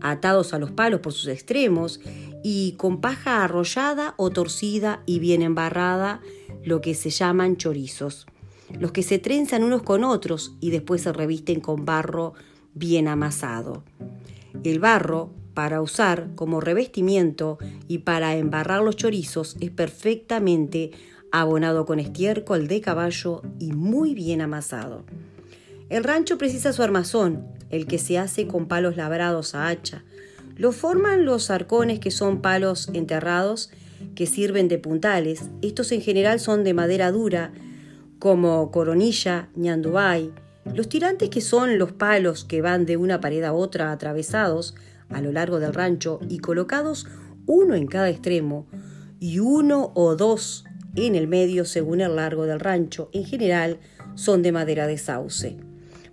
atados 0.00 0.52
a 0.52 0.58
los 0.58 0.72
palos 0.72 1.00
por 1.00 1.12
sus 1.12 1.28
extremos 1.28 2.00
y 2.42 2.72
con 2.72 3.00
paja 3.00 3.44
arrollada 3.44 4.14
o 4.16 4.30
torcida 4.30 5.02
y 5.06 5.20
bien 5.20 5.42
embarrada, 5.42 6.20
lo 6.64 6.80
que 6.80 6.94
se 6.94 7.10
llaman 7.10 7.56
chorizos, 7.56 8.26
los 8.78 8.90
que 8.92 9.02
se 9.02 9.18
trenzan 9.18 9.62
unos 9.62 9.82
con 9.82 10.02
otros 10.02 10.56
y 10.60 10.70
después 10.70 11.02
se 11.02 11.12
revisten 11.12 11.60
con 11.60 11.84
barro 11.84 12.34
bien 12.74 13.08
amasado. 13.08 13.84
El 14.64 14.78
barro, 14.78 15.30
para 15.54 15.82
usar 15.82 16.28
como 16.34 16.60
revestimiento 16.60 17.58
y 17.88 17.98
para 17.98 18.36
embarrar 18.36 18.82
los 18.82 18.96
chorizos, 18.96 19.56
es 19.60 19.70
perfectamente 19.70 20.92
abonado 21.32 21.84
con 21.84 21.98
estiércol 21.98 22.68
de 22.68 22.80
caballo 22.80 23.42
y 23.58 23.72
muy 23.72 24.14
bien 24.14 24.40
amasado. 24.40 25.04
El 25.88 26.04
rancho 26.04 26.38
precisa 26.38 26.72
su 26.72 26.82
armazón, 26.82 27.46
el 27.70 27.86
que 27.86 27.98
se 27.98 28.18
hace 28.18 28.46
con 28.46 28.66
palos 28.66 28.96
labrados 28.96 29.54
a 29.54 29.68
hacha. 29.68 30.04
Lo 30.56 30.72
forman 30.72 31.24
los 31.24 31.50
arcones 31.50 32.00
que 32.00 32.10
son 32.10 32.40
palos 32.40 32.90
enterrados 32.92 33.70
que 34.14 34.26
sirven 34.26 34.68
de 34.68 34.78
puntales. 34.78 35.50
Estos 35.62 35.92
en 35.92 36.00
general 36.00 36.40
son 36.40 36.64
de 36.64 36.74
madera 36.74 37.10
dura, 37.10 37.52
como 38.18 38.70
coronilla, 38.70 39.48
ñandubay. 39.54 40.32
Los 40.64 40.88
tirantes, 40.88 41.30
que 41.30 41.40
son 41.40 41.78
los 41.78 41.92
palos 41.92 42.44
que 42.44 42.62
van 42.62 42.86
de 42.86 42.96
una 42.96 43.20
pared 43.20 43.42
a 43.44 43.52
otra 43.52 43.92
atravesados 43.92 44.74
a 45.08 45.20
lo 45.20 45.32
largo 45.32 45.60
del 45.60 45.74
rancho 45.74 46.20
y 46.28 46.38
colocados 46.38 47.06
uno 47.46 47.74
en 47.74 47.86
cada 47.86 48.10
extremo 48.10 48.66
y 49.20 49.38
uno 49.38 49.92
o 49.94 50.14
dos 50.16 50.64
en 50.96 51.14
el 51.14 51.28
medio 51.28 51.64
según 51.64 52.00
el 52.00 52.16
largo 52.16 52.46
del 52.46 52.60
rancho, 52.60 53.08
en 53.12 53.24
general 53.24 53.78
son 54.14 54.42
de 54.42 54.52
madera 54.52 54.86
de 54.86 54.98
sauce. 54.98 55.56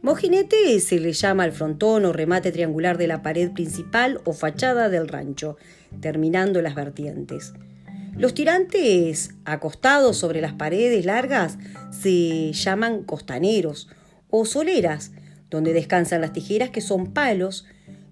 Mojinete 0.02 0.80
se 0.80 1.00
le 1.00 1.14
llama 1.14 1.44
al 1.44 1.52
frontón 1.52 2.06
o 2.06 2.14
remate 2.14 2.52
triangular 2.52 2.98
de 2.98 3.08
la 3.08 3.24
pared 3.24 3.52
principal 3.52 4.22
o 4.24 4.34
fachada 4.34 4.90
del 4.90 5.08
rancho, 5.08 5.58
terminando 6.00 6.62
las 6.62 6.76
vertientes. 6.76 7.54
Los 8.16 8.34
tirantes 8.34 9.32
acostados 9.46 10.18
sobre 10.18 10.42
las 10.42 10.54
paredes 10.54 11.06
largas 11.06 11.58
se 11.90 12.54
llaman 12.54 13.04
costaneros 13.04 13.90
o 14.40 14.46
soleras, 14.46 15.12
donde 15.50 15.74
descansan 15.74 16.22
las 16.22 16.34
tijeras 16.34 16.70
que 16.70 16.82
son 16.82 17.14
palos 17.14 17.66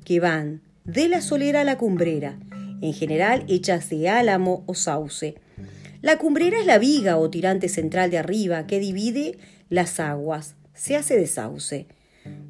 que 0.06 0.20
van 0.20 0.62
de 0.86 1.08
la 1.08 1.22
solera 1.22 1.62
a 1.62 1.64
la 1.64 1.78
cumbrera, 1.78 2.38
en 2.82 2.94
general 2.94 3.46
hechas 3.48 3.90
de 3.90 4.10
álamo 4.10 4.64
o 4.66 4.76
sauce. 4.76 5.36
La 6.02 6.18
cumbrera 6.18 6.60
es 6.60 6.66
la 6.66 6.80
viga 6.80 7.18
o 7.18 7.30
tirante 7.30 7.70
central 7.70 8.12
de 8.12 8.18
arriba 8.18 8.68
que 8.68 8.80
divide 8.80 9.38
las 9.70 10.00
aguas. 10.00 10.56
Se 10.74 10.96
hace 10.96 11.16
de 11.16 11.28
sauce. 11.28 11.88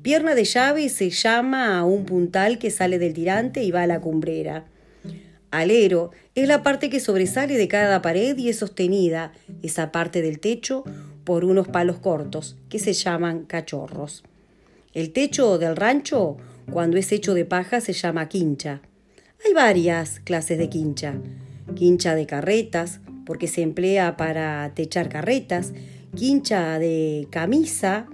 Pierna 0.01 0.35
de 0.35 0.43
llave 0.43 0.89
se 0.89 1.09
llama 1.09 1.77
a 1.77 1.83
un 1.83 2.05
puntal 2.05 2.57
que 2.57 2.71
sale 2.71 2.99
del 2.99 3.13
tirante 3.13 3.63
y 3.63 3.71
va 3.71 3.83
a 3.83 3.87
la 3.87 4.01
cumbrera. 4.01 4.65
Alero 5.51 6.11
es 6.33 6.47
la 6.47 6.63
parte 6.63 6.89
que 6.89 6.99
sobresale 6.99 7.57
de 7.57 7.67
cada 7.67 8.01
pared 8.01 8.35
y 8.37 8.49
es 8.49 8.57
sostenida, 8.57 9.33
esa 9.61 9.91
parte 9.91 10.23
del 10.23 10.39
techo, 10.39 10.83
por 11.23 11.45
unos 11.45 11.67
palos 11.67 11.99
cortos, 11.99 12.57
que 12.69 12.79
se 12.79 12.93
llaman 12.93 13.45
cachorros. 13.45 14.23
El 14.93 15.11
techo 15.11 15.57
del 15.57 15.75
rancho, 15.75 16.37
cuando 16.71 16.97
es 16.97 17.11
hecho 17.11 17.33
de 17.33 17.45
paja, 17.45 17.81
se 17.81 17.93
llama 17.93 18.29
quincha. 18.29 18.81
Hay 19.45 19.53
varias 19.53 20.19
clases 20.19 20.57
de 20.57 20.69
quincha. 20.69 21.15
Quincha 21.75 22.15
de 22.15 22.25
carretas, 22.25 22.99
porque 23.25 23.47
se 23.47 23.61
emplea 23.61 24.17
para 24.17 24.71
techar 24.75 25.09
carretas, 25.09 25.73
quincha 26.15 26.77
de 26.79 27.27
camisa, 27.31 28.07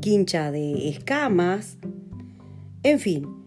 quincha 0.00 0.50
de 0.50 0.88
escamas, 0.88 1.78
en 2.82 2.98
fin, 2.98 3.40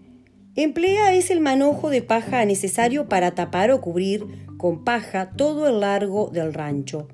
Emplea 0.55 1.15
es 1.15 1.31
el 1.31 1.39
manojo 1.39 1.89
de 1.89 2.03
paja 2.03 2.45
necesario 2.45 3.09
para 3.09 3.31
tapar 3.31 3.71
o 3.71 3.81
cubrir 3.81 4.27
con 4.57 4.83
paja 4.83 5.31
todo 5.31 5.67
el 5.67 5.79
largo 5.79 6.29
del 6.31 6.53
rancho, 6.53 7.07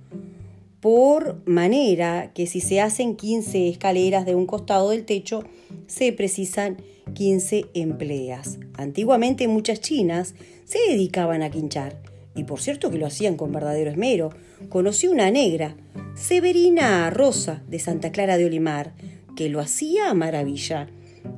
por 0.82 1.42
manera 1.46 2.32
que 2.34 2.48
si 2.48 2.62
se 2.62 2.82
hacen 2.82 3.16
15 3.16 3.70
escaleras 3.70 4.26
de 4.26 4.36
un 4.36 4.46
costado 4.46 4.92
del 4.92 5.06
techo, 5.06 5.44
se 5.88 6.14
precisan 6.14 6.78
15 7.14 7.66
empleas. 7.74 8.60
Antiguamente 8.76 9.48
muchas 9.48 9.82
chinas 9.82 10.36
se 10.66 10.80
dedicaban 10.88 11.42
a 11.42 11.50
quinchar, 11.50 12.02
y 12.36 12.44
por 12.44 12.62
cierto 12.62 12.92
que 12.92 12.98
lo 12.98 13.08
hacían 13.08 13.36
con 13.36 13.52
verdadero 13.52 13.92
esmero. 13.92 14.30
Conocí 14.70 15.08
una 15.08 15.32
negra, 15.32 15.76
Severina 16.16 17.10
Rosa, 17.10 17.64
de 17.68 17.80
Santa 17.80 18.12
Clara 18.12 18.38
de 18.38 18.46
Olimar, 18.46 18.94
que 19.36 19.50
lo 19.50 19.60
hacía 19.60 20.10
a 20.10 20.14
maravilla 20.14 20.88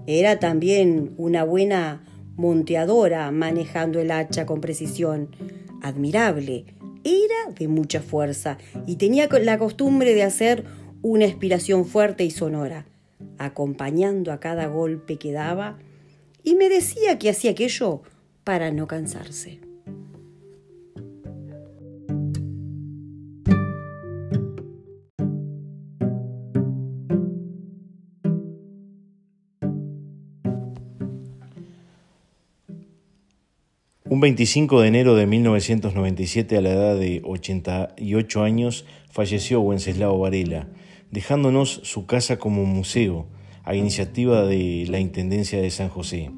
era 0.07 0.39
también 0.39 1.13
una 1.17 1.43
buena 1.43 2.03
monteadora 2.35 3.29
manejando 3.31 3.99
el 3.99 4.11
hacha 4.11 4.45
con 4.45 4.61
precisión. 4.61 5.29
Admirable. 5.81 6.65
Era 7.03 7.51
de 7.57 7.67
mucha 7.67 8.01
fuerza 8.01 8.57
y 8.85 8.97
tenía 8.97 9.27
la 9.27 9.57
costumbre 9.57 10.13
de 10.13 10.23
hacer 10.23 10.65
una 11.01 11.25
expiración 11.25 11.85
fuerte 11.85 12.23
y 12.23 12.31
sonora, 12.31 12.85
acompañando 13.37 14.31
a 14.31 14.39
cada 14.39 14.67
golpe 14.67 15.17
que 15.17 15.31
daba, 15.31 15.79
y 16.43 16.55
me 16.55 16.69
decía 16.69 17.17
que 17.19 17.29
hacía 17.29 17.51
aquello 17.51 18.01
para 18.43 18.71
no 18.71 18.87
cansarse. 18.87 19.70
Un 34.11 34.19
25 34.19 34.81
de 34.81 34.89
enero 34.89 35.15
de 35.15 35.25
1997, 35.25 36.57
a 36.57 36.61
la 36.61 36.71
edad 36.71 36.97
de 36.97 37.21
88 37.23 38.43
años, 38.43 38.83
falleció 39.09 39.61
Wenceslao 39.61 40.19
Varela, 40.19 40.67
dejándonos 41.11 41.79
su 41.85 42.07
casa 42.07 42.37
como 42.37 42.65
museo, 42.65 43.25
a 43.63 43.73
iniciativa 43.73 44.43
de 44.43 44.85
la 44.89 44.99
Intendencia 44.99 45.61
de 45.61 45.71
San 45.71 45.87
José. 45.87 46.29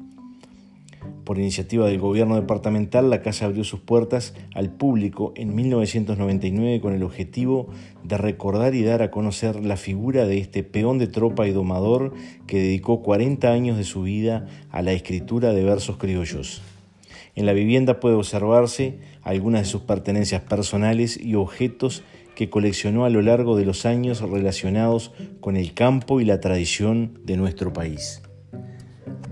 Por 1.24 1.40
iniciativa 1.40 1.88
del 1.88 1.98
gobierno 1.98 2.36
departamental, 2.36 3.10
la 3.10 3.22
casa 3.22 3.46
abrió 3.46 3.64
sus 3.64 3.80
puertas 3.80 4.34
al 4.54 4.70
público 4.70 5.32
en 5.34 5.56
1999 5.56 6.80
con 6.80 6.94
el 6.94 7.02
objetivo 7.02 7.70
de 8.04 8.16
recordar 8.18 8.76
y 8.76 8.84
dar 8.84 9.02
a 9.02 9.10
conocer 9.10 9.64
la 9.64 9.76
figura 9.76 10.26
de 10.26 10.38
este 10.38 10.62
peón 10.62 10.98
de 10.98 11.08
tropa 11.08 11.48
y 11.48 11.50
domador 11.50 12.14
que 12.46 12.60
dedicó 12.60 13.02
40 13.02 13.50
años 13.50 13.76
de 13.76 13.82
su 13.82 14.02
vida 14.02 14.46
a 14.70 14.80
la 14.80 14.92
escritura 14.92 15.52
de 15.52 15.64
versos 15.64 15.96
criollos. 15.96 16.62
En 17.36 17.46
la 17.46 17.52
vivienda 17.52 17.98
puede 17.98 18.14
observarse 18.14 18.98
algunas 19.22 19.62
de 19.62 19.66
sus 19.66 19.82
pertenencias 19.82 20.42
personales 20.42 21.18
y 21.20 21.34
objetos 21.34 22.04
que 22.36 22.48
coleccionó 22.48 23.04
a 23.04 23.10
lo 23.10 23.22
largo 23.22 23.56
de 23.56 23.64
los 23.64 23.86
años 23.86 24.20
relacionados 24.20 25.12
con 25.40 25.56
el 25.56 25.74
campo 25.74 26.20
y 26.20 26.24
la 26.24 26.40
tradición 26.40 27.18
de 27.24 27.36
nuestro 27.36 27.72
país. 27.72 28.22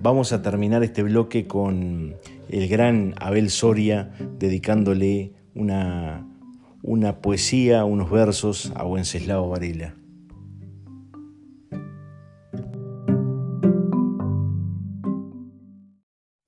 Vamos 0.01 0.33
a 0.33 0.43
terminar 0.43 0.83
este 0.83 1.05
bloque 1.05 1.47
con 1.47 2.17
el 2.49 2.69
gran 2.69 3.15
Abel 3.19 3.51
Soria 3.51 4.11
dedicándole 4.39 5.33
una, 5.55 6.27
una 6.83 7.21
poesía, 7.21 7.85
unos 7.85 8.11
versos 8.11 8.73
a 8.75 8.85
Wenceslao 8.85 9.49
Varela. 9.49 9.95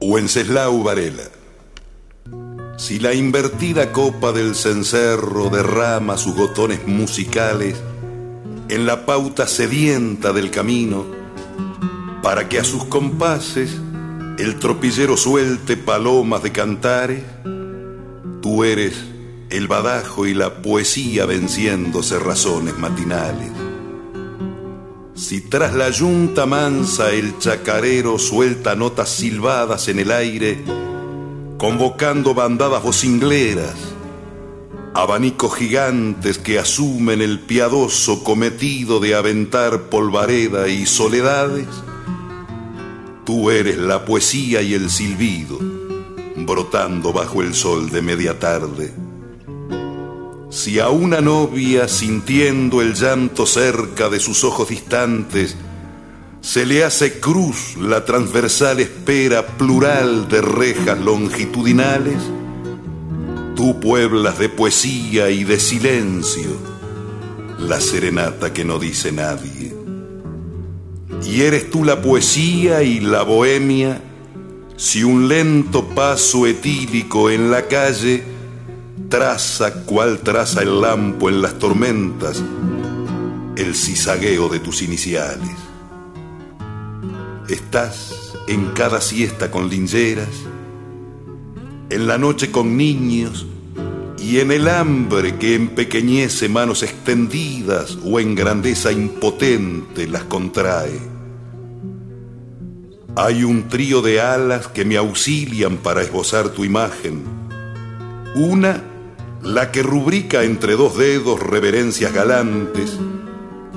Wenceslao 0.00 0.82
Varela 0.82 1.43
si 2.76 2.98
la 2.98 3.14
invertida 3.14 3.92
copa 3.92 4.32
del 4.32 4.54
cencerro 4.54 5.48
derrama 5.48 6.16
sus 6.16 6.34
gotones 6.34 6.86
musicales 6.86 7.76
en 8.68 8.86
la 8.86 9.06
pauta 9.06 9.46
sedienta 9.46 10.32
del 10.32 10.50
camino, 10.50 11.04
para 12.22 12.48
que 12.48 12.58
a 12.58 12.64
sus 12.64 12.84
compases 12.84 13.70
el 14.38 14.58
tropillero 14.58 15.16
suelte 15.16 15.76
palomas 15.76 16.42
de 16.42 16.52
cantares, 16.52 17.22
tú 18.40 18.64
eres 18.64 18.94
el 19.50 19.68
badajo 19.68 20.26
y 20.26 20.34
la 20.34 20.62
poesía 20.62 21.26
venciéndose 21.26 22.18
razones 22.18 22.76
matinales. 22.78 23.50
Si 25.14 25.42
tras 25.42 25.74
la 25.74 25.90
yunta 25.90 26.44
mansa 26.44 27.12
el 27.12 27.38
chacarero 27.38 28.18
suelta 28.18 28.74
notas 28.74 29.10
silbadas 29.10 29.86
en 29.88 30.00
el 30.00 30.10
aire, 30.10 30.58
convocando 31.58 32.34
bandadas 32.34 32.82
vocingleras, 32.82 33.74
abanicos 34.94 35.54
gigantes 35.56 36.38
que 36.38 36.58
asumen 36.58 37.22
el 37.22 37.40
piadoso 37.40 38.22
cometido 38.22 39.00
de 39.00 39.14
aventar 39.14 39.82
polvareda 39.84 40.68
y 40.68 40.86
soledades, 40.86 41.66
tú 43.24 43.50
eres 43.50 43.78
la 43.78 44.04
poesía 44.04 44.62
y 44.62 44.74
el 44.74 44.90
silbido, 44.90 45.58
brotando 46.36 47.12
bajo 47.12 47.42
el 47.42 47.54
sol 47.54 47.90
de 47.90 48.02
media 48.02 48.38
tarde. 48.38 48.92
Si 50.50 50.78
a 50.78 50.88
una 50.88 51.20
novia 51.20 51.88
sintiendo 51.88 52.80
el 52.80 52.94
llanto 52.94 53.44
cerca 53.46 54.08
de 54.08 54.20
sus 54.20 54.44
ojos 54.44 54.68
distantes, 54.68 55.56
se 56.44 56.66
le 56.66 56.84
hace 56.84 57.20
cruz 57.20 57.74
la 57.78 58.04
transversal 58.04 58.78
espera 58.78 59.46
plural 59.46 60.28
de 60.28 60.42
rejas 60.42 60.98
longitudinales, 60.98 62.18
tú 63.56 63.80
pueblas 63.80 64.38
de 64.38 64.50
poesía 64.50 65.30
y 65.30 65.42
de 65.44 65.58
silencio 65.58 66.50
la 67.58 67.80
serenata 67.80 68.52
que 68.52 68.62
no 68.62 68.78
dice 68.78 69.10
nadie. 69.10 69.74
Y 71.24 71.40
eres 71.40 71.70
tú 71.70 71.82
la 71.82 72.02
poesía 72.02 72.82
y 72.82 73.00
la 73.00 73.22
bohemia, 73.22 74.02
si 74.76 75.02
un 75.02 75.28
lento 75.28 75.86
paso 75.94 76.46
etílico 76.46 77.30
en 77.30 77.50
la 77.50 77.68
calle 77.68 78.22
traza 79.08 79.72
cual 79.86 80.18
traza 80.18 80.60
el 80.60 80.82
lampo 80.82 81.30
en 81.30 81.40
las 81.40 81.58
tormentas, 81.58 82.42
el 83.56 83.74
cizagueo 83.74 84.50
de 84.50 84.58
tus 84.58 84.82
iniciales. 84.82 85.73
Estás 87.48 88.32
en 88.48 88.70
cada 88.70 89.02
siesta 89.02 89.50
con 89.50 89.68
lingeras, 89.68 90.30
en 91.90 92.06
la 92.06 92.16
noche 92.16 92.50
con 92.50 92.78
niños 92.78 93.46
y 94.18 94.38
en 94.38 94.50
el 94.50 94.66
hambre 94.66 95.36
que 95.36 95.54
empequeñece 95.54 96.48
manos 96.48 96.82
extendidas 96.82 97.98
o 98.02 98.18
en 98.18 98.34
grandeza 98.34 98.92
impotente 98.92 100.06
las 100.06 100.24
contrae. 100.24 100.98
Hay 103.14 103.44
un 103.44 103.68
trío 103.68 104.00
de 104.00 104.22
alas 104.22 104.68
que 104.68 104.86
me 104.86 104.96
auxilian 104.96 105.76
para 105.76 106.00
esbozar 106.00 106.48
tu 106.48 106.64
imagen. 106.64 107.24
Una, 108.36 108.82
la 109.42 109.70
que 109.70 109.82
rubrica 109.82 110.44
entre 110.44 110.76
dos 110.76 110.96
dedos 110.96 111.40
reverencias 111.40 112.14
galantes, 112.14 112.98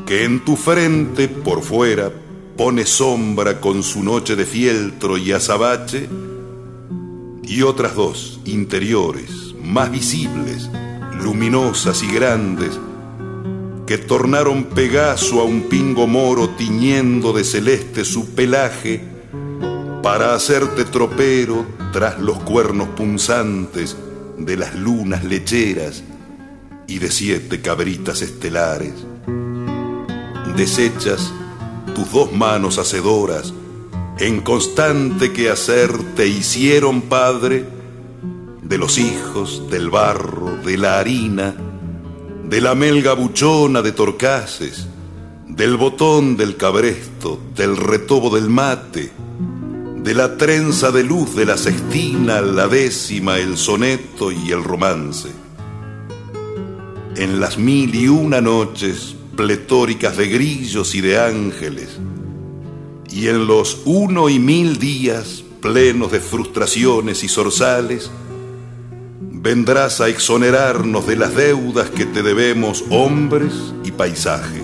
que 0.06 0.24
en 0.24 0.46
tu 0.46 0.56
frente, 0.56 1.28
por 1.28 1.62
fuera, 1.64 2.14
pone 2.58 2.88
sombra 2.88 3.62
con 3.62 3.84
su 3.84 4.04
noche 4.04 4.36
de 4.36 4.46
fieltro 4.46 5.16
y 5.18 5.32
azabache, 5.32 6.10
y 7.44 7.62
otras 7.62 7.96
dos, 7.96 8.40
interiores, 8.46 9.54
más 9.64 9.92
visibles, 9.92 10.68
luminosas 11.22 12.02
y 12.02 12.08
grandes, 12.08 12.80
que 13.86 14.00
tornaron 14.00 14.66
Pegaso 14.66 15.40
a 15.40 15.44
un 15.44 15.70
pingo 15.70 16.08
moro 16.08 16.50
tiñendo 16.50 17.32
de 17.32 17.44
celeste 17.44 18.04
su 18.04 18.34
pelaje 18.34 19.02
para 20.02 20.34
hacerte 20.34 20.84
tropero 20.84 21.66
tras 21.94 22.20
los 22.20 22.40
cuernos 22.40 22.90
punzantes 22.90 23.96
de 24.38 24.58
las 24.58 24.76
lunas 24.76 25.24
lecheras 25.24 26.04
y 26.88 26.98
de 27.00 27.12
siete 27.12 27.62
cabritas 27.62 28.22
estelares. 28.22 28.94
Desechas 30.56 31.32
tus 31.98 32.12
dos 32.12 32.32
manos 32.32 32.78
hacedoras, 32.78 33.52
en 34.20 34.42
constante 34.42 35.34
quehacer 35.34 35.92
te 36.16 36.28
hicieron 36.28 37.02
padre 37.02 37.66
de 38.62 38.78
los 38.78 39.00
hijos, 39.00 39.68
del 39.72 39.90
barro, 39.90 40.58
de 40.64 40.78
la 40.78 41.00
harina, 41.00 41.56
de 42.48 42.62
la 42.62 42.76
melga 42.76 43.14
buchona 43.14 43.82
de 43.82 43.94
torcaces, 43.94 44.86
del 45.48 45.76
botón 45.76 46.38
del 46.38 46.56
cabresto, 46.56 47.40
del 47.56 47.76
retobo 47.76 48.30
del 48.30 48.48
mate, 48.48 49.12
de 49.98 50.14
la 50.14 50.38
trenza 50.38 50.92
de 50.92 51.04
luz 51.04 51.36
de 51.36 51.48
la 51.48 51.58
sextina, 51.58 52.42
la 52.42 52.68
décima, 52.68 53.40
el 53.40 53.58
soneto 53.58 54.32
y 54.32 54.52
el 54.52 54.64
romance. 54.64 55.30
En 57.16 57.40
las 57.40 57.58
mil 57.58 57.96
y 57.96 58.08
una 58.08 58.40
noches 58.40 59.17
pletóricas 59.38 60.18
de 60.18 60.28
grillos 60.28 60.94
y 60.96 61.00
de 61.00 61.18
ángeles, 61.18 61.98
y 63.10 63.30
en 63.30 63.48
los 63.48 63.84
uno 63.86 64.28
y 64.28 64.40
mil 64.40 64.80
días 64.80 65.44
plenos 65.62 66.12
de 66.12 66.20
frustraciones 66.20 67.24
y 67.24 67.30
zorzales, 67.30 68.12
vendrás 69.22 70.02
a 70.02 70.10
exonerarnos 70.10 71.08
de 71.08 71.16
las 71.16 71.36
deudas 71.36 71.90
que 71.90 72.06
te 72.06 72.24
debemos 72.24 72.84
hombres 72.90 73.54
y 73.86 73.92
paisaje. 73.92 74.62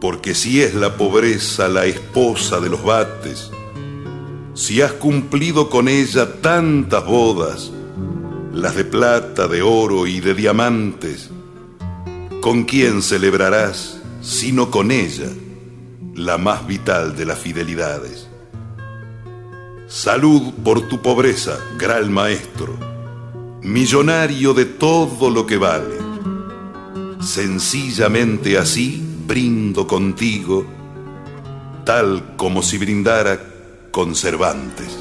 Porque 0.00 0.34
si 0.34 0.62
es 0.62 0.74
la 0.74 0.96
pobreza 0.96 1.68
la 1.68 1.86
esposa 1.86 2.60
de 2.60 2.68
los 2.68 2.82
bates, 2.82 3.50
si 4.54 4.82
has 4.82 4.92
cumplido 4.92 5.70
con 5.70 5.88
ella 5.88 6.40
tantas 6.40 7.04
bodas, 7.04 7.70
las 8.52 8.74
de 8.74 8.84
plata, 8.84 9.46
de 9.46 9.62
oro 9.62 10.06
y 10.06 10.20
de 10.20 10.34
diamantes, 10.34 11.30
¿Con 12.40 12.62
quién 12.62 13.02
celebrarás 13.02 14.00
sino 14.22 14.70
con 14.70 14.92
ella, 14.92 15.28
la 16.14 16.38
más 16.38 16.66
vital 16.66 17.16
de 17.16 17.24
las 17.24 17.38
fidelidades? 17.38 18.28
Salud 19.88 20.52
por 20.62 20.88
tu 20.88 21.02
pobreza, 21.02 21.58
gran 21.78 22.12
maestro, 22.12 22.78
millonario 23.62 24.54
de 24.54 24.66
todo 24.66 25.30
lo 25.30 25.46
que 25.46 25.56
vale. 25.56 25.96
Sencillamente 27.20 28.56
así 28.56 29.02
brindo 29.26 29.86
contigo, 29.86 30.64
tal 31.84 32.36
como 32.36 32.62
si 32.62 32.78
brindara 32.78 33.40
con 33.90 34.14
Cervantes. 34.14 34.97